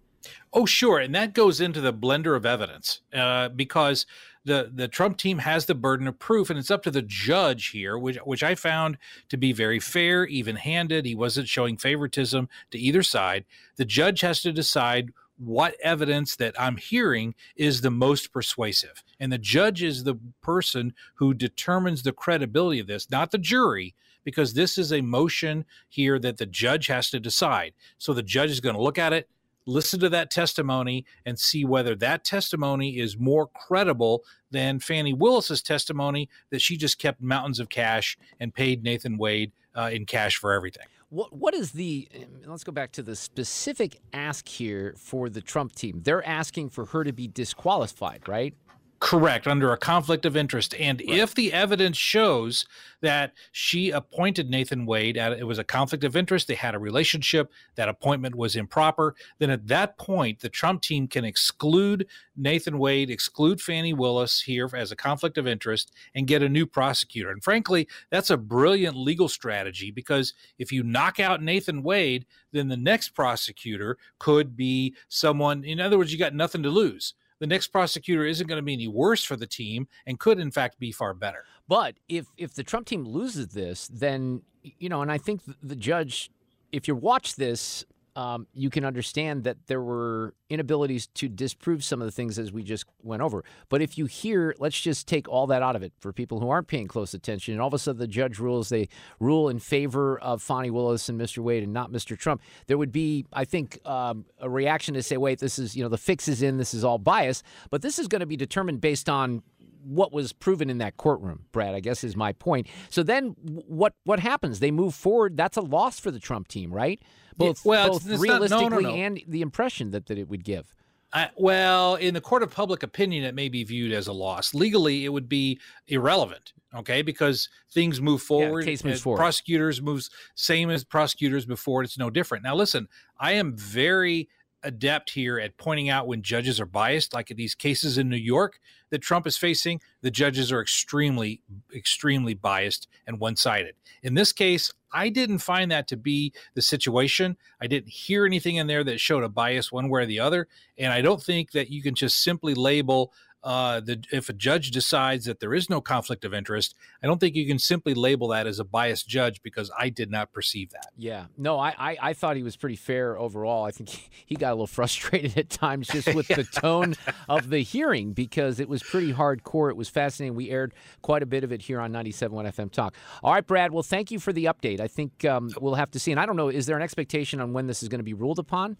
[0.53, 4.07] Oh, sure, and that goes into the blender of evidence uh, because
[4.45, 7.69] the the Trump team has the burden of proof, and it's up to the judge
[7.69, 8.97] here, which which I found
[9.29, 11.05] to be very fair, even handed.
[11.05, 13.45] He wasn't showing favoritism to either side.
[13.77, 19.31] The judge has to decide what evidence that I'm hearing is the most persuasive, and
[19.31, 23.95] the judge is the person who determines the credibility of this, not the jury.
[24.25, 27.75] Because this is a motion here that the judge has to decide.
[27.97, 29.29] So the judge is going to look at it,
[29.67, 35.61] listen to that testimony and see whether that testimony is more credible than Fani Willis's
[35.61, 40.37] testimony that she just kept mountains of cash and paid Nathan Wade uh, in cash
[40.37, 40.87] for everything.
[41.09, 42.09] What what is the
[42.47, 46.01] let's go back to the specific ask here for the Trump team.
[46.03, 48.55] They're asking for her to be disqualified, right?
[48.99, 50.75] Correct, under a conflict of interest.
[50.79, 52.65] And if the evidence shows
[53.03, 56.79] that she appointed Nathan Wade, at, it was a conflict of interest, they had a
[56.79, 62.07] relationship, that appointment was improper, then at that point, the Trump team can exclude
[62.37, 66.65] Nathan Wade, exclude Fani Willis here as a conflict of interest, and get a new
[66.65, 67.31] prosecutor.
[67.31, 72.69] And frankly, that's a brilliant legal strategy because if you knock out Nathan Wade, then
[72.69, 77.46] the next prosecutor could be someone, in other words, you got nothing to lose the
[77.46, 80.79] next prosecutor isn't going to be any worse for the team and could in fact
[80.79, 81.44] be far better.
[81.68, 85.77] But if if the Trump team loses this, then you know, and I think the
[85.77, 86.31] judge,
[86.72, 87.85] if you watch this,
[88.17, 92.51] um, you can understand that there were inabilities to disprove some of the things as
[92.51, 93.45] we just went over.
[93.69, 96.49] But if you hear, let's just take all that out of it for people who
[96.49, 98.89] aren't paying close attention, and all of a sudden the judge rules they
[99.21, 101.39] rule in favor of Fani Willis and Mr.
[101.39, 102.19] Wade and not Mr.
[102.19, 105.83] Trump, there would be, I think, um, a reaction to say, wait, this is you
[105.83, 108.37] know the fix is in, this is all bias, but this is going to be
[108.37, 109.43] determined based on
[109.87, 112.66] what was proven in that courtroom, Brad, I guess is my point.
[112.90, 114.61] So then what what happens?
[114.61, 115.37] They move forward.
[115.37, 117.01] That's a loss for the Trump team, right?
[117.37, 118.90] Both, Yeah, well, both it's- it's not- no, no, realistically no.
[119.05, 120.75] and the impression that, that it would give.
[121.12, 124.53] I, well, in the court of public opinion, it may be viewed as a loss.
[124.55, 126.53] Legally, it would be irrelevant.
[126.75, 128.64] Okay, because things move forward.
[128.64, 129.18] case moves forward.
[129.18, 131.83] Prosecutors moves same as prosecutors before.
[131.83, 132.42] It's no different.
[132.44, 134.29] Now, listen, I am very
[134.62, 138.16] adept here at pointing out when judges are biased, like in these cases in New
[138.16, 138.59] York
[138.90, 139.81] that Trump is facing.
[140.03, 141.42] The judges are extremely,
[141.75, 143.75] extremely biased and one-sided.
[144.03, 147.37] In this case, I didn't find that to be the situation.
[147.61, 150.49] I didn't hear anything in there that showed a bias one way or the other,
[150.79, 153.12] and I don't think that you can just simply label
[153.47, 156.75] uh, the if a judge decides that there is no conflict of interest.
[157.01, 160.11] I don't think you can simply label that as a biased judge because I did
[160.11, 160.89] not perceive that.
[160.97, 163.65] Yeah, no, I, I, I thought he was pretty fair overall.
[163.65, 163.91] I think
[164.27, 166.97] he, got a little frustrated at times just with the tone
[167.29, 169.71] of the hearing because it was pretty hardcore.
[169.71, 170.37] It was fascinating.
[170.37, 172.97] We aired quite a bit of it here on 97.1 FM Talk.
[173.23, 173.71] All right, Brad.
[173.71, 174.81] Well, thank you for the update.
[174.81, 176.11] I think um, we'll have to see.
[176.11, 178.15] And I don't know, is there an expectation on when this is going to be
[178.15, 178.77] ruled upon?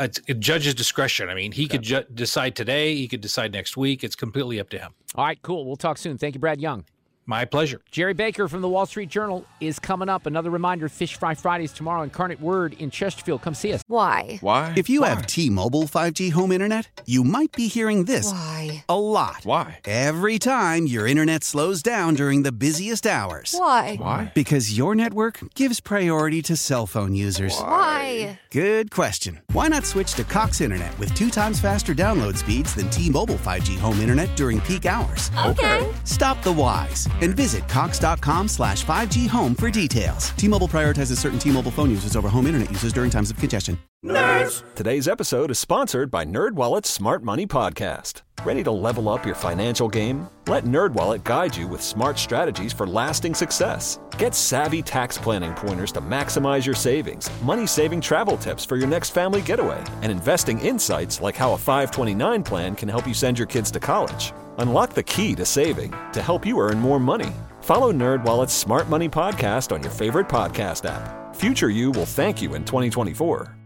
[0.00, 1.28] It's a judge's discretion.
[1.28, 2.94] I mean, he could ju- decide today.
[2.94, 4.02] He could decide next week.
[4.02, 4.92] It's completely up to him.
[5.14, 5.66] All right, cool.
[5.66, 6.18] We'll talk soon.
[6.18, 6.84] Thank you, Brad Young.
[7.24, 7.80] My pleasure.
[7.90, 10.26] Gerry Baker from the Wall Street Journal is coming up.
[10.26, 12.02] Another reminder Fish Fry Fridays tomorrow.
[12.02, 13.42] Incarnate Word in Chesterfield.
[13.42, 13.82] Come see us.
[13.86, 14.38] Why?
[14.40, 14.74] Why?
[14.76, 18.84] If you have T Mobile 5G home internet, you might be hearing this Why?
[18.88, 19.44] a lot.
[19.44, 19.78] Why?
[19.84, 23.54] Every time your internet slows down during the busiest hours.
[23.56, 23.96] Why?
[24.00, 24.32] Why?
[24.34, 27.56] Because your network gives priority to cell phone users.
[27.56, 28.40] Why?
[28.50, 29.40] Good question.
[29.52, 33.36] Why not switch to Cox Internet with two times faster download speeds than T Mobile
[33.36, 35.30] 5G home internet during peak hours?
[35.46, 35.88] Okay.
[36.04, 40.30] Stop the whys and visit Cox.com slash 5G home for details.
[40.30, 43.36] T Mobile prioritizes certain T Mobile phone users over home internet users during times of
[43.36, 43.78] congestion.
[44.04, 44.64] Nerds!
[44.74, 48.22] Today's episode is sponsored by NerdWallet's Smart Money Podcast.
[48.44, 50.26] Ready to level up your financial game?
[50.48, 54.00] Let NerdWallet guide you with smart strategies for lasting success.
[54.18, 59.10] Get savvy tax planning pointers to maximize your savings, money-saving travel tips for your next
[59.10, 63.46] family getaway, and investing insights like how a 529 plan can help you send your
[63.46, 64.32] kids to college.
[64.58, 67.32] Unlock the key to saving to help you earn more money.
[67.62, 71.34] Follow NerdWallet's Smart Money Podcast on your favorite podcast app.
[71.34, 73.56] Future you will thank you in 2024.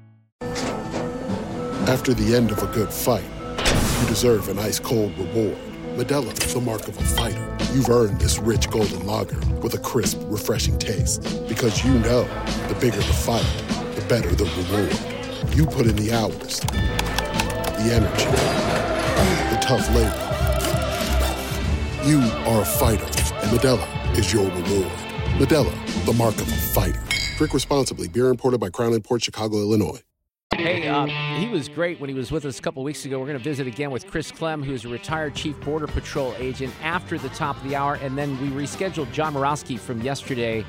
[1.88, 3.24] After the end of a good fight,
[4.00, 5.58] you deserve an ice cold reward.
[5.96, 7.56] Modelo is the mark of a fighter.
[7.72, 11.22] You've earned this rich golden lager with a crisp, refreshing taste.
[11.48, 12.24] Because you know
[12.68, 13.46] the bigger the fight,
[13.94, 15.56] the better the reward.
[15.56, 18.24] You put in the hours, the energy,
[19.50, 20.25] the tough labor.
[22.06, 24.92] You are a fighter, and Modelo is your reward.
[25.40, 27.02] Modelo, the mark of a fighter.
[27.36, 28.06] Drink responsibly.
[28.06, 30.00] Beer imported by Crown Port Chicago, Illinois.
[30.54, 31.06] Hey, uh,
[31.40, 33.18] he was great when he was with us a couple weeks ago.
[33.18, 36.72] We're going to visit again with Chris Clem, who's a retired Chief Border Patrol agent,
[36.80, 37.94] after the top of the hour.
[37.94, 40.64] And then we rescheduled John Murawski from yesterday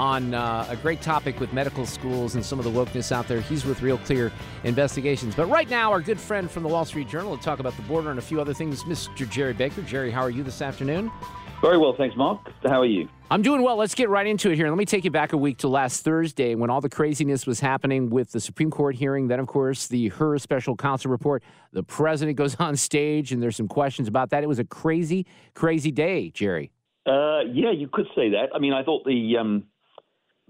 [0.00, 3.42] on uh, a great topic with medical schools and some of the wokeness out there.
[3.42, 4.32] He's with Real Clear
[4.64, 5.34] Investigations.
[5.34, 7.82] But right now, our good friend from the Wall Street Journal to talk about the
[7.82, 9.28] border and a few other things, Mr.
[9.28, 9.82] Gerry Baker.
[9.82, 11.12] Gerry, how are you this afternoon?
[11.60, 12.40] Very well, thanks, Mark.
[12.64, 13.10] How are you?
[13.30, 13.76] I'm doing well.
[13.76, 14.70] Let's get right into it here.
[14.70, 17.60] Let me take you back a week to last Thursday when all the craziness was
[17.60, 19.28] happening with the Supreme Court hearing.
[19.28, 21.42] Then, of course, the Her special counsel report.
[21.74, 24.42] The president goes on stage, and there's some questions about that.
[24.42, 26.72] It was a crazy, crazy day, Gerry.
[27.04, 28.48] Uh, yeah, you could say that.
[28.54, 29.64] I mean, I thought the um,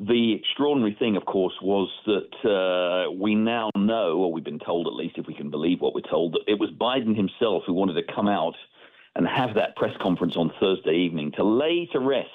[0.01, 4.87] the extraordinary thing, of course, was that uh, we now know, or we've been told
[4.87, 7.75] at least, if we can believe what we're told, that it was Biden himself who
[7.75, 8.55] wanted to come out
[9.15, 12.31] and have that press conference on Thursday evening to lay to rest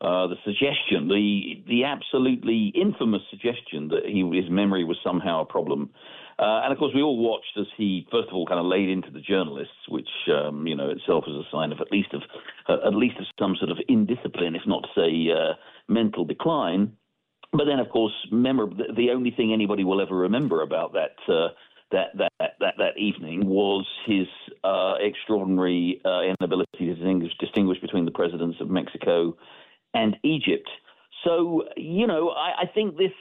[0.00, 5.44] uh, the suggestion, the the absolutely infamous suggestion that he, his memory was somehow a
[5.44, 5.90] problem.
[6.38, 8.90] Uh, and of course, we all watched as he, first of all, kind of laid
[8.90, 12.22] into the journalists, which um, you know itself is a sign of at least of
[12.68, 15.54] uh, at least of some sort of indiscipline, if not to say uh,
[15.88, 16.92] mental decline.
[17.52, 21.48] But then, of course, memor- the, only thing anybody will ever remember about that uh,
[21.92, 24.26] that that that that evening was his
[24.64, 29.36] uh, extraordinary uh, inability to distinguish, distinguish between the presidents of Mexico
[29.94, 30.68] and Egypt.
[31.24, 33.12] So you know, I, I think this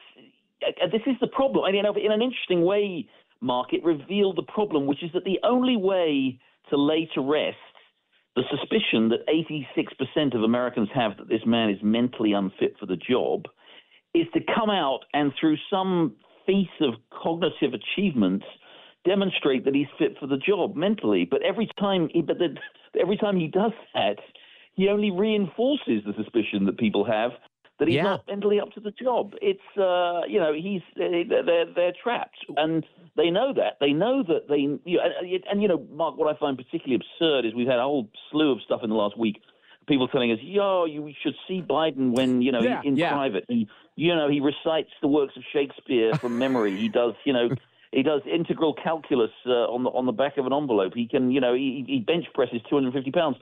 [0.65, 1.63] uh, this is the problem.
[1.65, 3.07] I mean, in an interesting way,
[3.41, 6.39] Mark, it revealed the problem, which is that the only way
[6.71, 7.57] to lay to rest
[8.35, 12.97] the suspicion that 86% of Americans have that this man is mentally unfit for the
[12.97, 13.45] job
[14.13, 18.45] is to come out and through some feat of cognitive achievements
[19.05, 21.27] demonstrate that he's fit for the job mentally.
[21.29, 22.55] But every time, he, but the,
[22.99, 24.17] every time he does that,
[24.73, 27.31] he only reinforces the suspicion that people have
[27.79, 28.03] that he's Yeah.
[28.03, 29.33] not mentally up to the job.
[29.41, 32.85] It's uh, you know he's they're they're, trapped, and
[33.15, 33.77] they know that.
[33.79, 36.95] They know that they you know, and, and you know Mark, what I find particularly
[37.03, 39.41] absurd is we've had a whole slew of stuff in the last week.
[39.87, 43.11] People telling us, "Yo, you should see Biden when you know Yeah, in yeah.
[43.11, 43.45] private.
[43.47, 46.77] He, you know, he recites the works of Shakespeare from memory.
[46.77, 47.49] He does, you know."
[47.91, 50.93] He does integral calculus uh, on the on the back of an envelope.
[50.93, 53.37] He can, you know, he, he bench presses 250 pounds.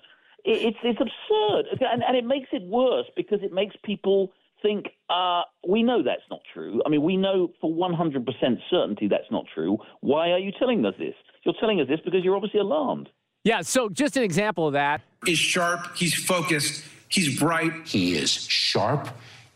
[0.45, 4.31] It, it's it's absurd, and, and it makes it worse because it makes people
[4.63, 6.81] think uh, we know that's not true.
[6.85, 8.25] I mean, we know for 100%
[8.71, 9.77] certainty that's not true.
[9.99, 11.13] Why are you telling us this?
[11.43, 13.09] You're telling us this because you're obviously alarmed.
[13.43, 15.01] Yeah, so just an example of that.
[15.27, 17.73] is sharp, he's focused, he's bright.
[17.85, 19.09] He is sharp,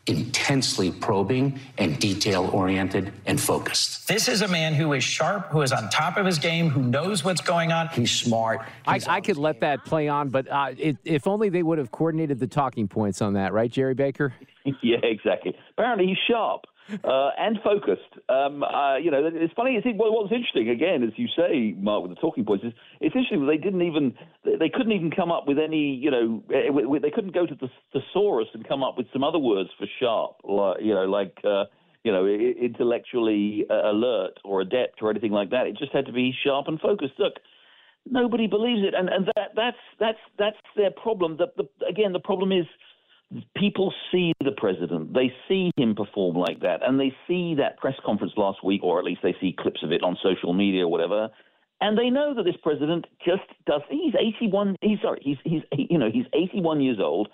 [0.08, 4.08] intensely probing, and detail oriented and focused.
[4.08, 6.82] This is a man who is sharp, who is on top of his game, who
[6.82, 7.88] knows what's going on.
[7.88, 8.60] He's smart.
[8.86, 11.90] I, I could let that play on, but uh, it, if only they would have
[11.90, 14.34] coordinated the talking points on that, right, Gerry Baker?
[14.82, 15.56] yeah, exactly.
[15.76, 16.64] Apparently, he's sharp
[17.04, 18.12] uh, and focused.
[18.28, 19.80] Um, uh, you know, it's funny.
[19.84, 23.56] What's interesting, again, as you say, Mark, with the talking points, is it's interesting they
[23.58, 27.34] didn't even, they- couldn't even come up with any, you know, eh, w- they couldn't
[27.34, 30.94] go to the thesaurus and come up with some other words for sharp, like, you
[30.94, 31.36] know, like.
[31.44, 31.64] Uh,
[32.04, 35.66] you know, intellectually uh, alert or adept or anything like that.
[35.66, 37.14] It just had to be sharp and focused.
[37.18, 37.34] Look,
[38.06, 41.36] nobody believes it, and and that that's that's that's their problem.
[41.36, 42.66] The, the again, the problem is
[43.56, 47.94] people see the president, they see him perform like that, and they see that press
[48.04, 50.88] conference last week, or at least they see clips of it on social media or
[50.88, 51.28] whatever.
[51.80, 53.82] And they know that this president just does.
[53.88, 54.76] He's 81.
[54.80, 55.20] He's sorry.
[55.22, 57.28] He's he's you know he's 81 years old.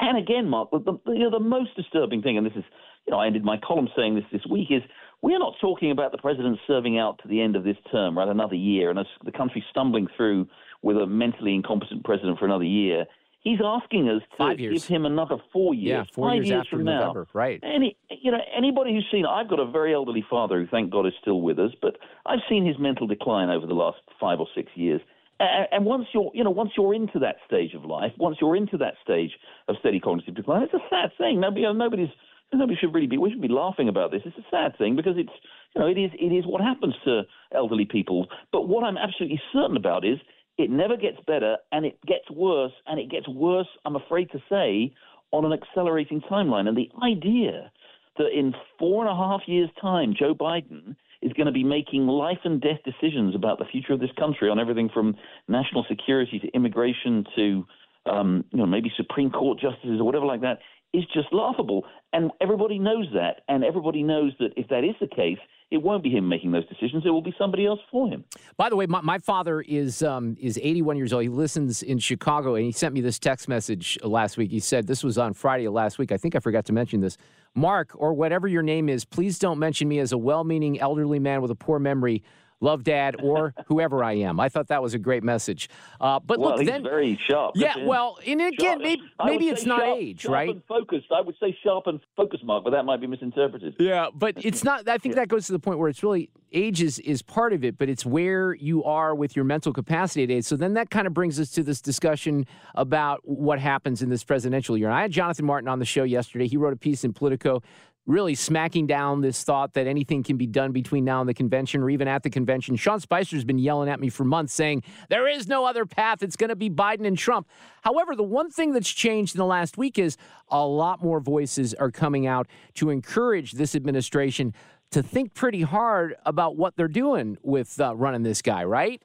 [0.00, 2.62] And again, Mark, the, the, you know, the most disturbing thing, and this is,
[3.06, 4.82] you know, I ended my column saying this this week, is
[5.22, 8.28] we're not talking about the president serving out to the end of this term, right?
[8.28, 10.46] Another year, and the country stumbling through
[10.82, 13.06] with a mentally incompetent president for another year.
[13.40, 14.82] He's asking us to years.
[14.82, 16.06] give him another four years.
[16.08, 17.26] Yeah, four five years after from now.
[17.32, 17.60] Right.
[17.62, 21.06] Any, you know, anybody who's seen, I've got a very elderly father who, thank God,
[21.06, 21.96] is still with us, but
[22.26, 25.00] I've seen his mental decline over the last five or six years.
[25.40, 28.56] And, and once you're, you know, once you're into that stage of life, once you're
[28.56, 29.30] into that stage
[29.68, 31.40] of steady cognitive decline, it's a sad thing.
[31.40, 32.08] Nobody, you know, nobody's,
[32.52, 34.22] nobody should really be, we should be laughing about this.
[34.24, 35.32] It's a sad thing because it's,
[35.76, 37.22] you know, it is, it is what happens to
[37.54, 38.26] elderly people.
[38.50, 40.18] But what I'm absolutely certain about is
[40.58, 44.42] it never gets better and it gets worse and it gets worse, I'm afraid to
[44.50, 44.92] say,
[45.30, 46.66] on an accelerating timeline.
[46.66, 47.70] And the idea
[48.18, 52.06] that in four and a half years' time, Joe Biden is going to be making
[52.06, 55.16] life and death decisions about the future of this country on everything from
[55.46, 57.64] national security to immigration to
[58.06, 60.58] um, you know maybe Supreme Court justices or whatever like that
[60.92, 61.84] is just laughable.
[62.12, 65.38] And everybody knows that, and everybody knows that if that is the case,
[65.70, 67.04] it won't be him making those decisions.
[67.04, 68.24] It will be somebody else for him.
[68.56, 71.22] By the way, my, my father is um, is 81 years old.
[71.22, 74.50] He listens in Chicago, and he sent me this text message last week.
[74.50, 76.10] He said this was on Friday of last week.
[76.10, 77.18] I think I forgot to mention this.
[77.54, 81.42] Mark, or whatever your name is, please don't mention me as a well-meaning elderly man
[81.42, 82.22] with a poor memory.
[82.60, 84.40] Love, Dad, or whoever I am.
[84.40, 85.68] I thought that was a great message.
[86.00, 87.52] Uh, but well, look, then very sharp.
[87.54, 90.50] Yeah, isn't well, and again, Sharp- maybe maybe it's not sharp- age, sharp right?
[90.50, 91.06] And focused.
[91.14, 93.76] I would say sharp and focused, Mark, but that might be misinterpreted.
[93.78, 94.88] Yeah, but it's not.
[94.88, 97.64] I think that goes to the point where it's really age is, is part of
[97.64, 100.44] it, but it's where you are with your mental capacity at age.
[100.44, 104.24] So then that kind of brings us to this discussion about what happens in this
[104.24, 104.88] presidential year.
[104.88, 106.48] And I had Jonathan Martin on the show yesterday.
[106.48, 107.62] He wrote a piece in Politico.
[108.08, 111.82] Really smacking down this thought that anything can be done between now and the convention
[111.82, 112.74] or even at the convention.
[112.74, 116.22] Sean Spicer's been yelling at me for months saying there is no other path.
[116.22, 117.46] It's going to be Biden and Trump.
[117.82, 120.16] However, the one thing that's changed in the last week is
[120.48, 124.54] a lot more voices are coming out to encourage this administration
[124.90, 129.02] to think pretty hard about what they're doing with uh, running this guy, right?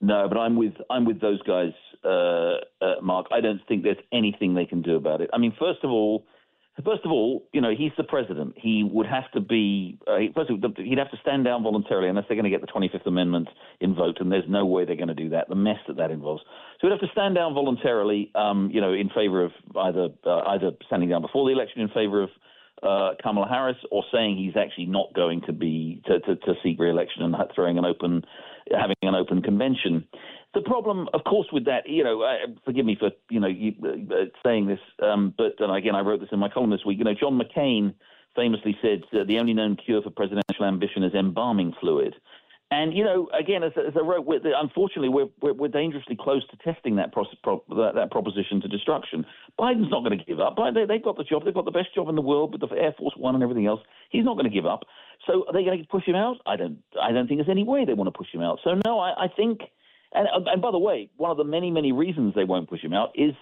[0.00, 3.26] No, but I'm with I'm with those guys, uh, uh, Mark.
[3.30, 5.28] I don't think there's anything they can do about it.
[5.34, 6.24] I mean, first of all,
[6.84, 8.54] first of all, you know, he's the president.
[8.56, 12.08] He would have to be uh, first of all, he'd have to stand down voluntarily
[12.08, 13.48] unless they're going to get the 25th Amendment
[13.80, 15.48] in vote, and there's no way they're going to do that.
[15.48, 16.42] The mess that that involves.
[16.80, 20.40] So he'd have to stand down voluntarily, um, you know, in favor of either uh,
[20.48, 22.30] either standing down before the election in favor of
[22.82, 26.78] uh, Kamala Harris or saying he's actually not going to be to, to, to seek
[26.78, 28.24] re-election and throwing an open
[28.70, 30.06] having an open convention.
[30.52, 33.72] The problem, of course, with that, you know, uh, forgive me for you know you,
[33.84, 36.98] uh, saying this, um, but and again, I wrote this in my column this week.
[36.98, 37.94] You know, John McCain
[38.34, 42.14] famously said uh, the only known cure for presidential ambition is embalming fluid.
[42.72, 46.46] And you know, again, as, as I wrote, we're, unfortunately, we're, we're we're dangerously close
[46.48, 49.26] to testing that, pros, pro, that that proposition to destruction.
[49.58, 50.56] Biden's not going to give up.
[50.56, 51.44] They, they've got the job.
[51.44, 53.66] They've got the best job in the world with the Air Force One and everything
[53.66, 53.80] else.
[54.10, 54.82] He's not going to give up.
[55.26, 56.36] So are they going to push him out?
[56.46, 56.78] I don't.
[57.00, 58.58] I don't think there's any way they want to push him out.
[58.64, 59.60] So no, I, I think.
[60.12, 62.82] And uh, and by the way, one of the many many reasons they won't push
[62.82, 63.34] him out is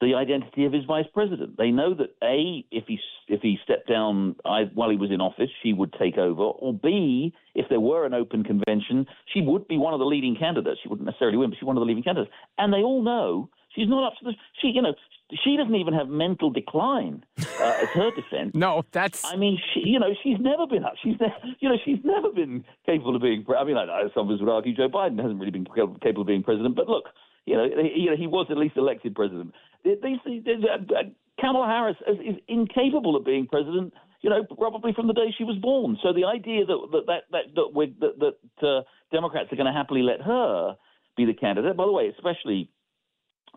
[0.00, 1.56] the identity of his vice president.
[1.56, 2.98] They know that a if he
[3.28, 4.36] if he stepped down
[4.74, 8.14] while he was in office, she would take over, or b if there were an
[8.14, 10.80] open convention, she would be one of the leading candidates.
[10.82, 12.32] She wouldn't necessarily win, but she's one of the leading candidates.
[12.58, 14.32] And they all know she's not up to the.
[14.60, 14.94] She you know
[15.42, 18.52] she doesn't even have mental decline uh, as her defense.
[18.54, 19.24] no, that's.
[19.24, 20.94] I mean, she, you know, she's never been up.
[21.02, 23.44] She's, ne- you know, she's never been capable of being.
[23.44, 25.66] pre- I mean, I know some of us would argue Joe Biden hasn't really been
[25.66, 27.04] capable of being president, but look,
[27.46, 29.54] you know, he, you know, he was at least elected president.
[29.84, 31.02] These, these, uh, uh,
[31.40, 33.92] Kamala Harris is, is incapable of being president.
[34.22, 35.98] You know, probably from the day she was born.
[36.02, 39.72] So the idea that that that that that, that, that uh, Democrats are going to
[39.72, 40.76] happily let her
[41.16, 41.76] be the candidate.
[41.76, 42.70] By the way, especially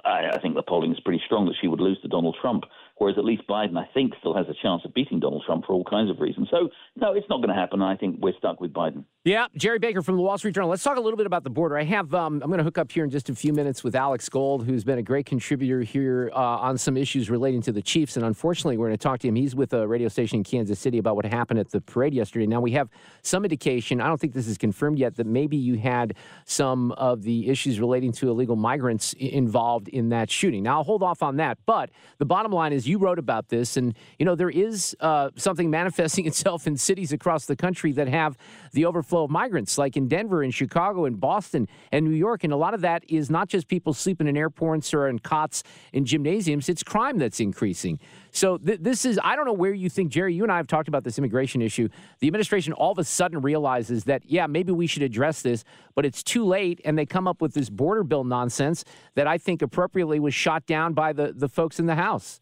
[0.06, 2.66] I, I think the polling is pretty strong that she would lose to Donald Trump,
[2.98, 5.74] whereas at least Biden, I think, still has a chance of beating Donald Trump for
[5.74, 6.48] all kinds of reasons.
[6.50, 7.82] So, no, it's not going to happen.
[7.82, 9.04] I think we're stuck with Biden.
[9.24, 10.70] Yeah, Gerry Baker from the Wall Street Journal.
[10.70, 11.78] Let's talk a little bit about the border.
[11.78, 13.94] I have, um, I'm going to hook up here in just a few minutes with
[13.94, 17.82] Alex Gold, who's been a great contributor here uh, on some issues relating to the
[17.82, 18.15] Chiefs.
[18.15, 19.36] And unfortunately, we're going to talk to him.
[19.36, 22.48] He's with a radio station in Kansas City about what happened at the parade yesterday.
[22.48, 22.90] Now, we have
[23.21, 26.15] some indication, I don't think this is confirmed yet, that maybe you had
[26.46, 30.63] some of the issues relating to illegal migrants involved in that shooting.
[30.63, 31.58] Now, I'll hold off on that.
[31.65, 35.29] But the bottom line is you wrote about this, and you know there is uh,
[35.35, 38.38] something manifesting itself in cities across the country that have
[38.73, 42.54] the overflow of migrants, like in Denver and Chicago and Boston and New York, and
[42.54, 45.63] a lot of that is not just people sleeping in airports or in cots
[45.94, 48.00] in gymnasiums; it's crime that's increasing.
[48.31, 50.33] So th- this is I don't know where you think Gerry.
[50.33, 51.90] You and I have talked about this immigration issue.
[52.19, 55.63] The administration all of a sudden realizes that yeah, maybe we should address this,
[55.96, 58.83] but it's too late, and they come up with this border bill nonsense
[59.15, 62.42] that I think appropriately was shot down by the the folks in the House.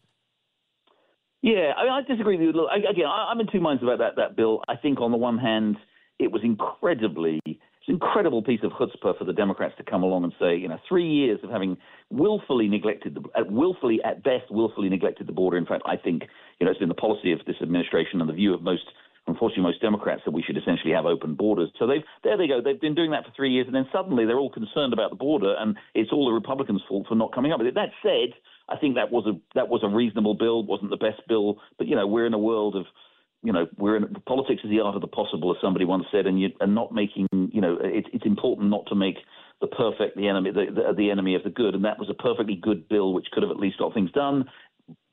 [1.46, 2.52] Yeah, I, mean, I disagree with you.
[2.52, 4.62] Look, again, I, I'm in two minds about that that bill.
[4.66, 5.76] I think on the one hand,
[6.18, 7.40] it was incredibly
[7.86, 10.66] it's an incredible piece of chutzpah for the Democrats to come along and say, you
[10.66, 11.76] know, three years of having
[12.10, 15.56] willfully neglected, the, willfully at best, willfully neglected the border.
[15.56, 16.24] In fact, I think,
[16.58, 18.82] you know, it's been the policy of this administration and the view of most,
[19.28, 21.70] unfortunately, most Democrats that we should essentially have open borders.
[21.78, 22.60] So they've, there they go.
[22.60, 25.16] They've been doing that for three years, and then suddenly they're all concerned about the
[25.16, 27.74] border, and it's all the Republicans' fault for not coming up with it.
[27.74, 28.34] That said,
[28.68, 30.64] I think that was a that was a reasonable bill.
[30.64, 32.86] wasn't the best bill, but you know, we're in a world of
[33.42, 36.26] you know, we're in politics is the art of the possible, as somebody once said,
[36.26, 39.16] and you and not making, you know, it, it's important not to make
[39.60, 42.14] the perfect the enemy, the, the, the enemy of the good, and that was a
[42.14, 44.46] perfectly good bill, which could have at least got things done.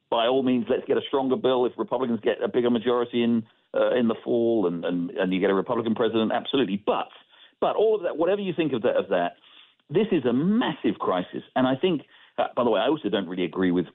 [0.09, 1.65] By all means, let's get a stronger bill.
[1.65, 3.43] If Republicans get a bigger majority in
[3.75, 6.81] uh, in the fall, and, and and you get a Republican president, absolutely.
[6.83, 7.09] But
[7.59, 9.33] but all of that, whatever you think of that, of that,
[9.89, 12.01] this is a massive crisis, and I think.
[12.37, 13.85] Uh, by the way, I also don't really agree with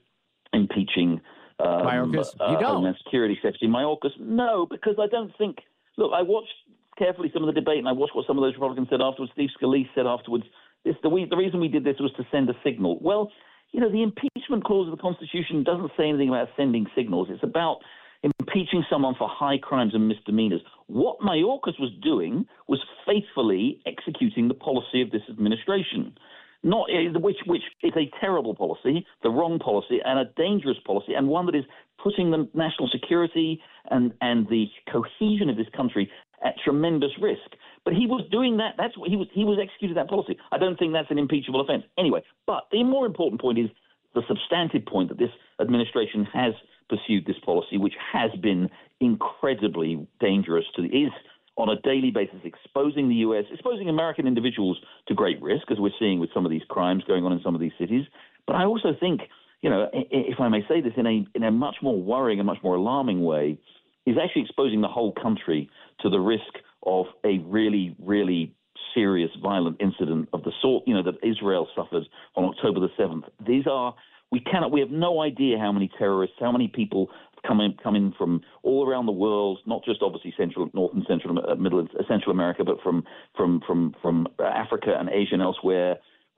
[0.53, 1.21] impeaching
[1.59, 2.33] um, Mayorkas?
[2.39, 2.75] You uh, don't?
[2.75, 4.11] Homeland Security Secretary Mayorkas.
[4.19, 5.57] No, because I don't think.
[5.97, 6.53] Look, I watched
[6.97, 9.31] carefully some of the debate, and I watched what some of those Republicans said afterwards.
[9.33, 10.45] Steve Scalise said afterwards,
[10.85, 13.31] "This the, we, the reason we did this was to send a signal." Well,
[13.71, 17.27] you know, the impeachment clause of the Constitution doesn't say anything about sending signals.
[17.29, 17.79] It's about
[18.23, 20.61] impeaching someone for high crimes and misdemeanors.
[20.87, 26.17] What Mayorkas was doing was faithfully executing the policy of this administration
[26.63, 31.13] not eh, which which is a terrible policy, the wrong policy, and a dangerous policy,
[31.13, 31.65] and one that is
[32.03, 36.09] putting the national security and and the cohesion of this country
[36.43, 37.55] at tremendous risk.
[37.85, 38.75] But he was doing that.
[38.77, 39.27] That's what he was.
[39.33, 40.37] He was executing that policy.
[40.51, 41.83] I don't think that's an impeachable offence.
[41.97, 43.69] Anyway, but the more important point is
[44.15, 45.31] the substantive point that this
[45.61, 46.53] administration has
[46.89, 51.11] pursued this policy, which has been incredibly dangerous to the is
[51.59, 55.91] on a daily basis exposing the U.S., exposing American individuals to great risk, as we're
[55.99, 58.05] seeing with some of these crimes going on in some of these cities.
[58.47, 59.21] But I also think,
[59.61, 62.47] you know, if I may say this in a in a much more worrying and
[62.47, 63.59] much more alarming way,
[64.05, 66.53] is actually exposing the whole country to the risk
[66.85, 68.55] of a really, really
[68.95, 72.03] serious violent incident of the sort, you know, that Israel suffered
[72.35, 73.23] on October the 7th.
[73.45, 73.93] These are
[74.31, 77.09] we cannot we have no idea how many terrorists, how many people
[77.45, 81.55] coming coming from all around the world, not just obviously Central, North and Central, uh,
[81.55, 83.03] Middle, and Central America, but from
[83.35, 85.97] from from from Africa and Asia and elsewhere,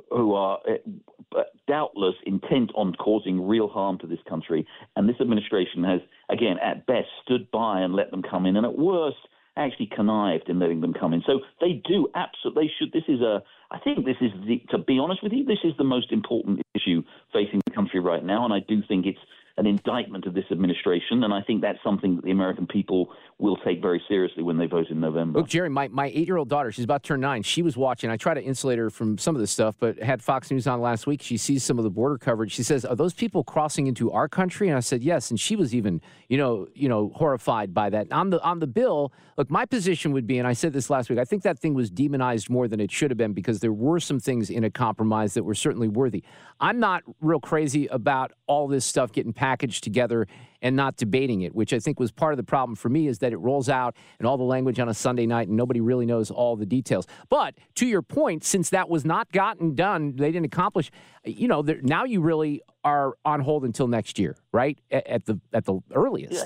[0.09, 4.65] who are uh, doubtless intent on causing real harm to this country.
[4.95, 8.65] And this administration has, again, at best, stood by and let them come in, and
[8.65, 9.17] at worst,
[9.57, 11.21] actually connived in letting them come in.
[11.25, 12.67] So they do absolutely.
[12.67, 12.93] They should.
[12.93, 13.43] This is a.
[13.71, 14.61] I think this is the.
[14.71, 18.23] To be honest with you, this is the most important issue facing the country right
[18.23, 19.19] now, and I do think it's
[19.57, 23.57] an indictment of this administration, and I think that's something that the American people will
[23.57, 25.39] take very seriously when they vote in November.
[25.39, 27.43] Look, Gerry, my, my eight year old daughter, she's about to turn nine.
[27.43, 28.09] She was watching.
[28.09, 30.81] I try to insulate her from some of this stuff, but had Fox News on
[30.81, 31.21] last week.
[31.21, 32.51] She sees some of the border coverage.
[32.51, 35.55] She says, "Are those people crossing into our country?" And I said, "Yes." And she
[35.55, 38.11] was even, you know, you know, horrified by that.
[38.11, 41.09] On the on the bill, look, my position would be, and I said this last
[41.09, 41.19] week.
[41.19, 43.99] I think that thing was demonized more than it should have been because there were
[43.99, 46.23] some things in a compromise that were certainly worthy.
[46.59, 50.27] I'm not real crazy about all this stuff getting packaged together
[50.61, 53.17] and not debating it, which I think was part of the problem for me is
[53.19, 56.05] that it rolls out and all the language on a Sunday night and nobody really
[56.05, 57.07] knows all the details.
[57.27, 60.91] But to your point, since that was not gotten done, they didn't accomplish,
[61.25, 64.77] you know, now you really are on hold until next year, right?
[64.91, 66.33] At, at the at the earliest.
[66.33, 66.43] Yeah.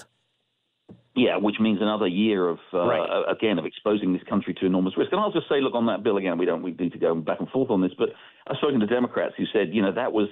[1.18, 3.24] Yeah, which means another year of uh, right.
[3.30, 5.14] again of exposing this country to enormous risk.
[5.14, 6.38] And I'll just say, look on that bill again.
[6.38, 8.10] We don't we need to go back and forth on this, but
[8.48, 10.28] I've spoken to Democrats who said, you know, that was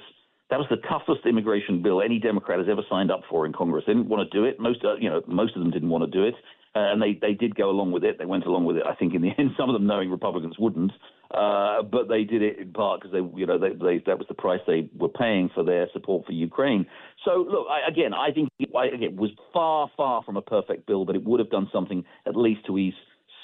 [0.53, 3.85] that was the toughest immigration bill any Democrat has ever signed up for in Congress.
[3.87, 4.59] They didn't want to do it.
[4.59, 6.35] Most, uh, you know, most of them didn't want to do it,
[6.75, 8.19] uh, and they they did go along with it.
[8.19, 8.83] They went along with it.
[8.87, 10.91] I think in the end, some of them knowing Republicans wouldn't,
[11.33, 14.27] uh, but they did it in part because they, you know, they, they, that was
[14.27, 16.85] the price they were paying for their support for Ukraine.
[17.25, 20.85] So look, I, again, I think it, I, it was far, far from a perfect
[20.85, 22.93] bill, but it would have done something at least to ease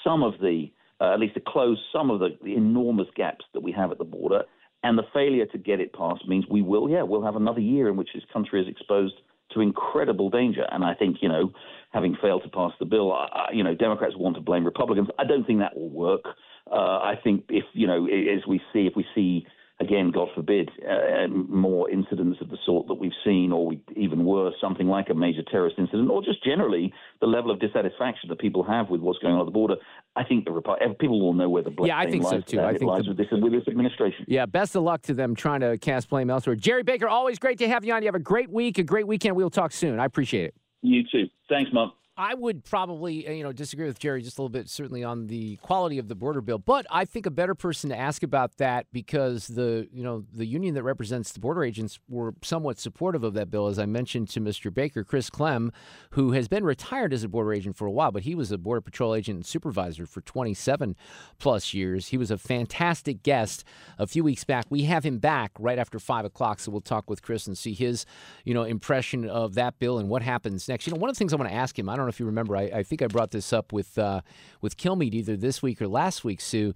[0.04, 3.64] some of the, uh, at least to close some of the, the enormous gaps that
[3.64, 4.44] we have at the border.
[4.82, 7.88] And the failure to get it passed means we will, yeah, we'll have another year
[7.88, 9.14] in which this country is exposed
[9.52, 10.64] to incredible danger.
[10.70, 11.52] And I think, you know,
[11.92, 15.08] having failed to pass the bill, I, you know, Democrats want to blame Republicans.
[15.18, 16.22] I don't think that will work.
[16.70, 19.46] Uh, I think if, you know, as we see, if we see
[19.80, 24.24] again, God forbid, uh, more incidents of the sort that we've seen, or we, even
[24.24, 28.38] worse, something like a major terrorist incident, or just generally the level of dissatisfaction that
[28.38, 29.76] people have with what's going on at the border,
[30.16, 32.44] I think the Repu- people will know where the blame Yeah, I think so, lies,
[32.44, 32.60] too.
[32.60, 34.24] uh, I think lies the- with this with this administration.
[34.28, 36.56] Yeah, best of luck to them trying to cast blame elsewhere.
[36.56, 38.02] Gerry Baker, always great to have you on.
[38.02, 39.34] You have a great week, a great weekend.
[39.36, 39.98] We'll talk soon.
[39.98, 40.54] I appreciate it.
[40.82, 41.28] You too.
[41.48, 41.92] Thanks, Mom.
[42.16, 45.28] I would probably, uh, you know, disagree with Gerry just a little bit, certainly on
[45.28, 46.58] the quality of the border bill.
[46.58, 50.44] But I think a better person to ask about that because the, you know, the
[50.44, 54.28] union that represents the border agents were somewhat supportive of that bill, as I mentioned
[54.30, 54.72] to Mr.
[54.72, 55.72] Baker, Chris Clem,
[56.10, 58.58] who has been retired as a border agent for a while, but he was a
[58.58, 60.96] border patrol agent and supervisor for 27
[61.38, 62.08] plus years.
[62.08, 63.64] He was a fantastic guest
[63.98, 64.66] a few weeks back.
[64.68, 67.72] We have him back right after five o'clock, so we'll talk with Chris and see
[67.72, 68.04] his,
[68.44, 70.86] you know, impression of that bill and what happens next.
[70.86, 72.20] You know, one of the things I want to ask him, I don't know if
[72.20, 74.20] you remember, I, I think I brought this up with uh,
[74.60, 76.74] with Kilmeade either this week or last week, Sue.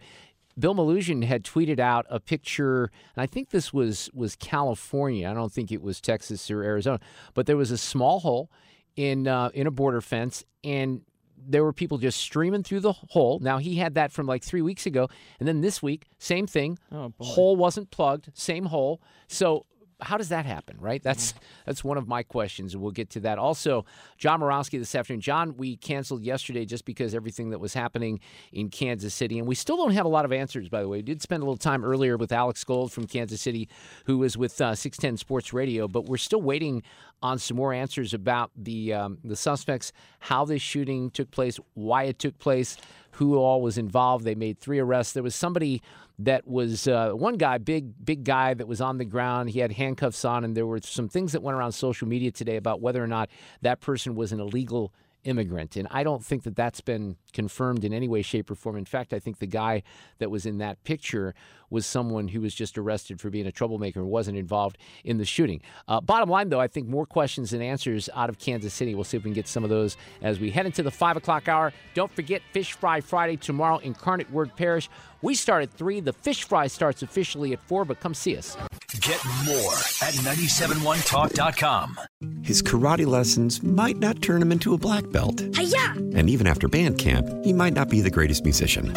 [0.59, 2.85] Bill Melugin had tweeted out a picture,
[3.16, 5.28] and I think this was was California.
[5.28, 7.01] I don't think it was Texas or Arizona,
[7.35, 8.51] but there was a small hole
[8.97, 11.03] in uh, in a border fence, and
[11.47, 13.39] there were people just streaming through the hole.
[13.41, 15.09] Now he had that from like three weeks ago,
[15.39, 16.78] and then this week, same thing.
[16.93, 17.12] Oh.
[17.18, 19.03] Hole wasn't plugged, same hole.
[19.26, 19.66] So
[20.01, 21.03] how does that happen, right?
[21.03, 21.34] That's
[21.66, 23.38] that's one of my questions, and we'll get to that.
[23.38, 23.84] Also,
[24.18, 25.20] John Murawski this afternoon.
[25.20, 28.20] John, we canceled yesterday just because everything that was happening
[28.53, 30.68] in Kansas City, and we still don't have a lot of answers.
[30.68, 33.40] By the way, we did spend a little time earlier with Alex Gold from Kansas
[33.40, 33.68] City,
[34.07, 36.82] who was with uh, 610 Sports Radio, but we're still waiting
[37.25, 42.03] on some more answers about the um, the suspects, how this shooting took place, why
[42.03, 42.77] it took place,
[43.12, 44.27] who all was involved.
[44.27, 45.14] They made three arrests.
[45.14, 45.81] There was somebody
[46.18, 49.51] that was uh, one guy, big big guy that was on the ground.
[49.51, 52.57] He had handcuffs on, and there were some things that went around social media today
[52.57, 53.31] about whether or not
[53.62, 54.93] that person was an illegal
[55.25, 55.77] immigrant.
[55.77, 58.77] And I don't think that that's been confirmed in any way, shape, or form.
[58.77, 59.83] In fact, I think the guy
[60.18, 61.35] that was in that picture
[61.70, 65.25] was someone who was just arrested for being a troublemaker and wasn't involved in the
[65.25, 65.61] shooting.
[65.89, 68.95] Uh, bottom line, though, I think more questions than answers out of Kansas City.
[68.95, 71.16] We'll see if we can get some of those as we head into the 5
[71.16, 71.72] o'clock hour.
[71.95, 74.89] Don't forget Fish Fry Friday tomorrow, Incarnate Word Parish.
[75.25, 76.01] We start at 3.
[76.01, 78.59] The Fish Fry starts officially at 4, but come see us.
[79.01, 79.72] Get more
[80.03, 81.99] at 971talk.com.
[82.43, 85.41] His karate lessons might not turn him into a black belt.
[85.41, 88.93] And even after band camp, he might not be the greatest musician.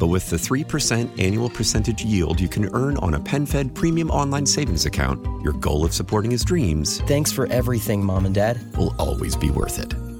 [0.00, 4.46] But with the 3% annual percentage yield you can earn on a PenFed premium online
[4.46, 8.58] savings account, your goal of supporting his dreams Thanks for everything, Mom and Dad.
[8.76, 9.94] will always be worth it.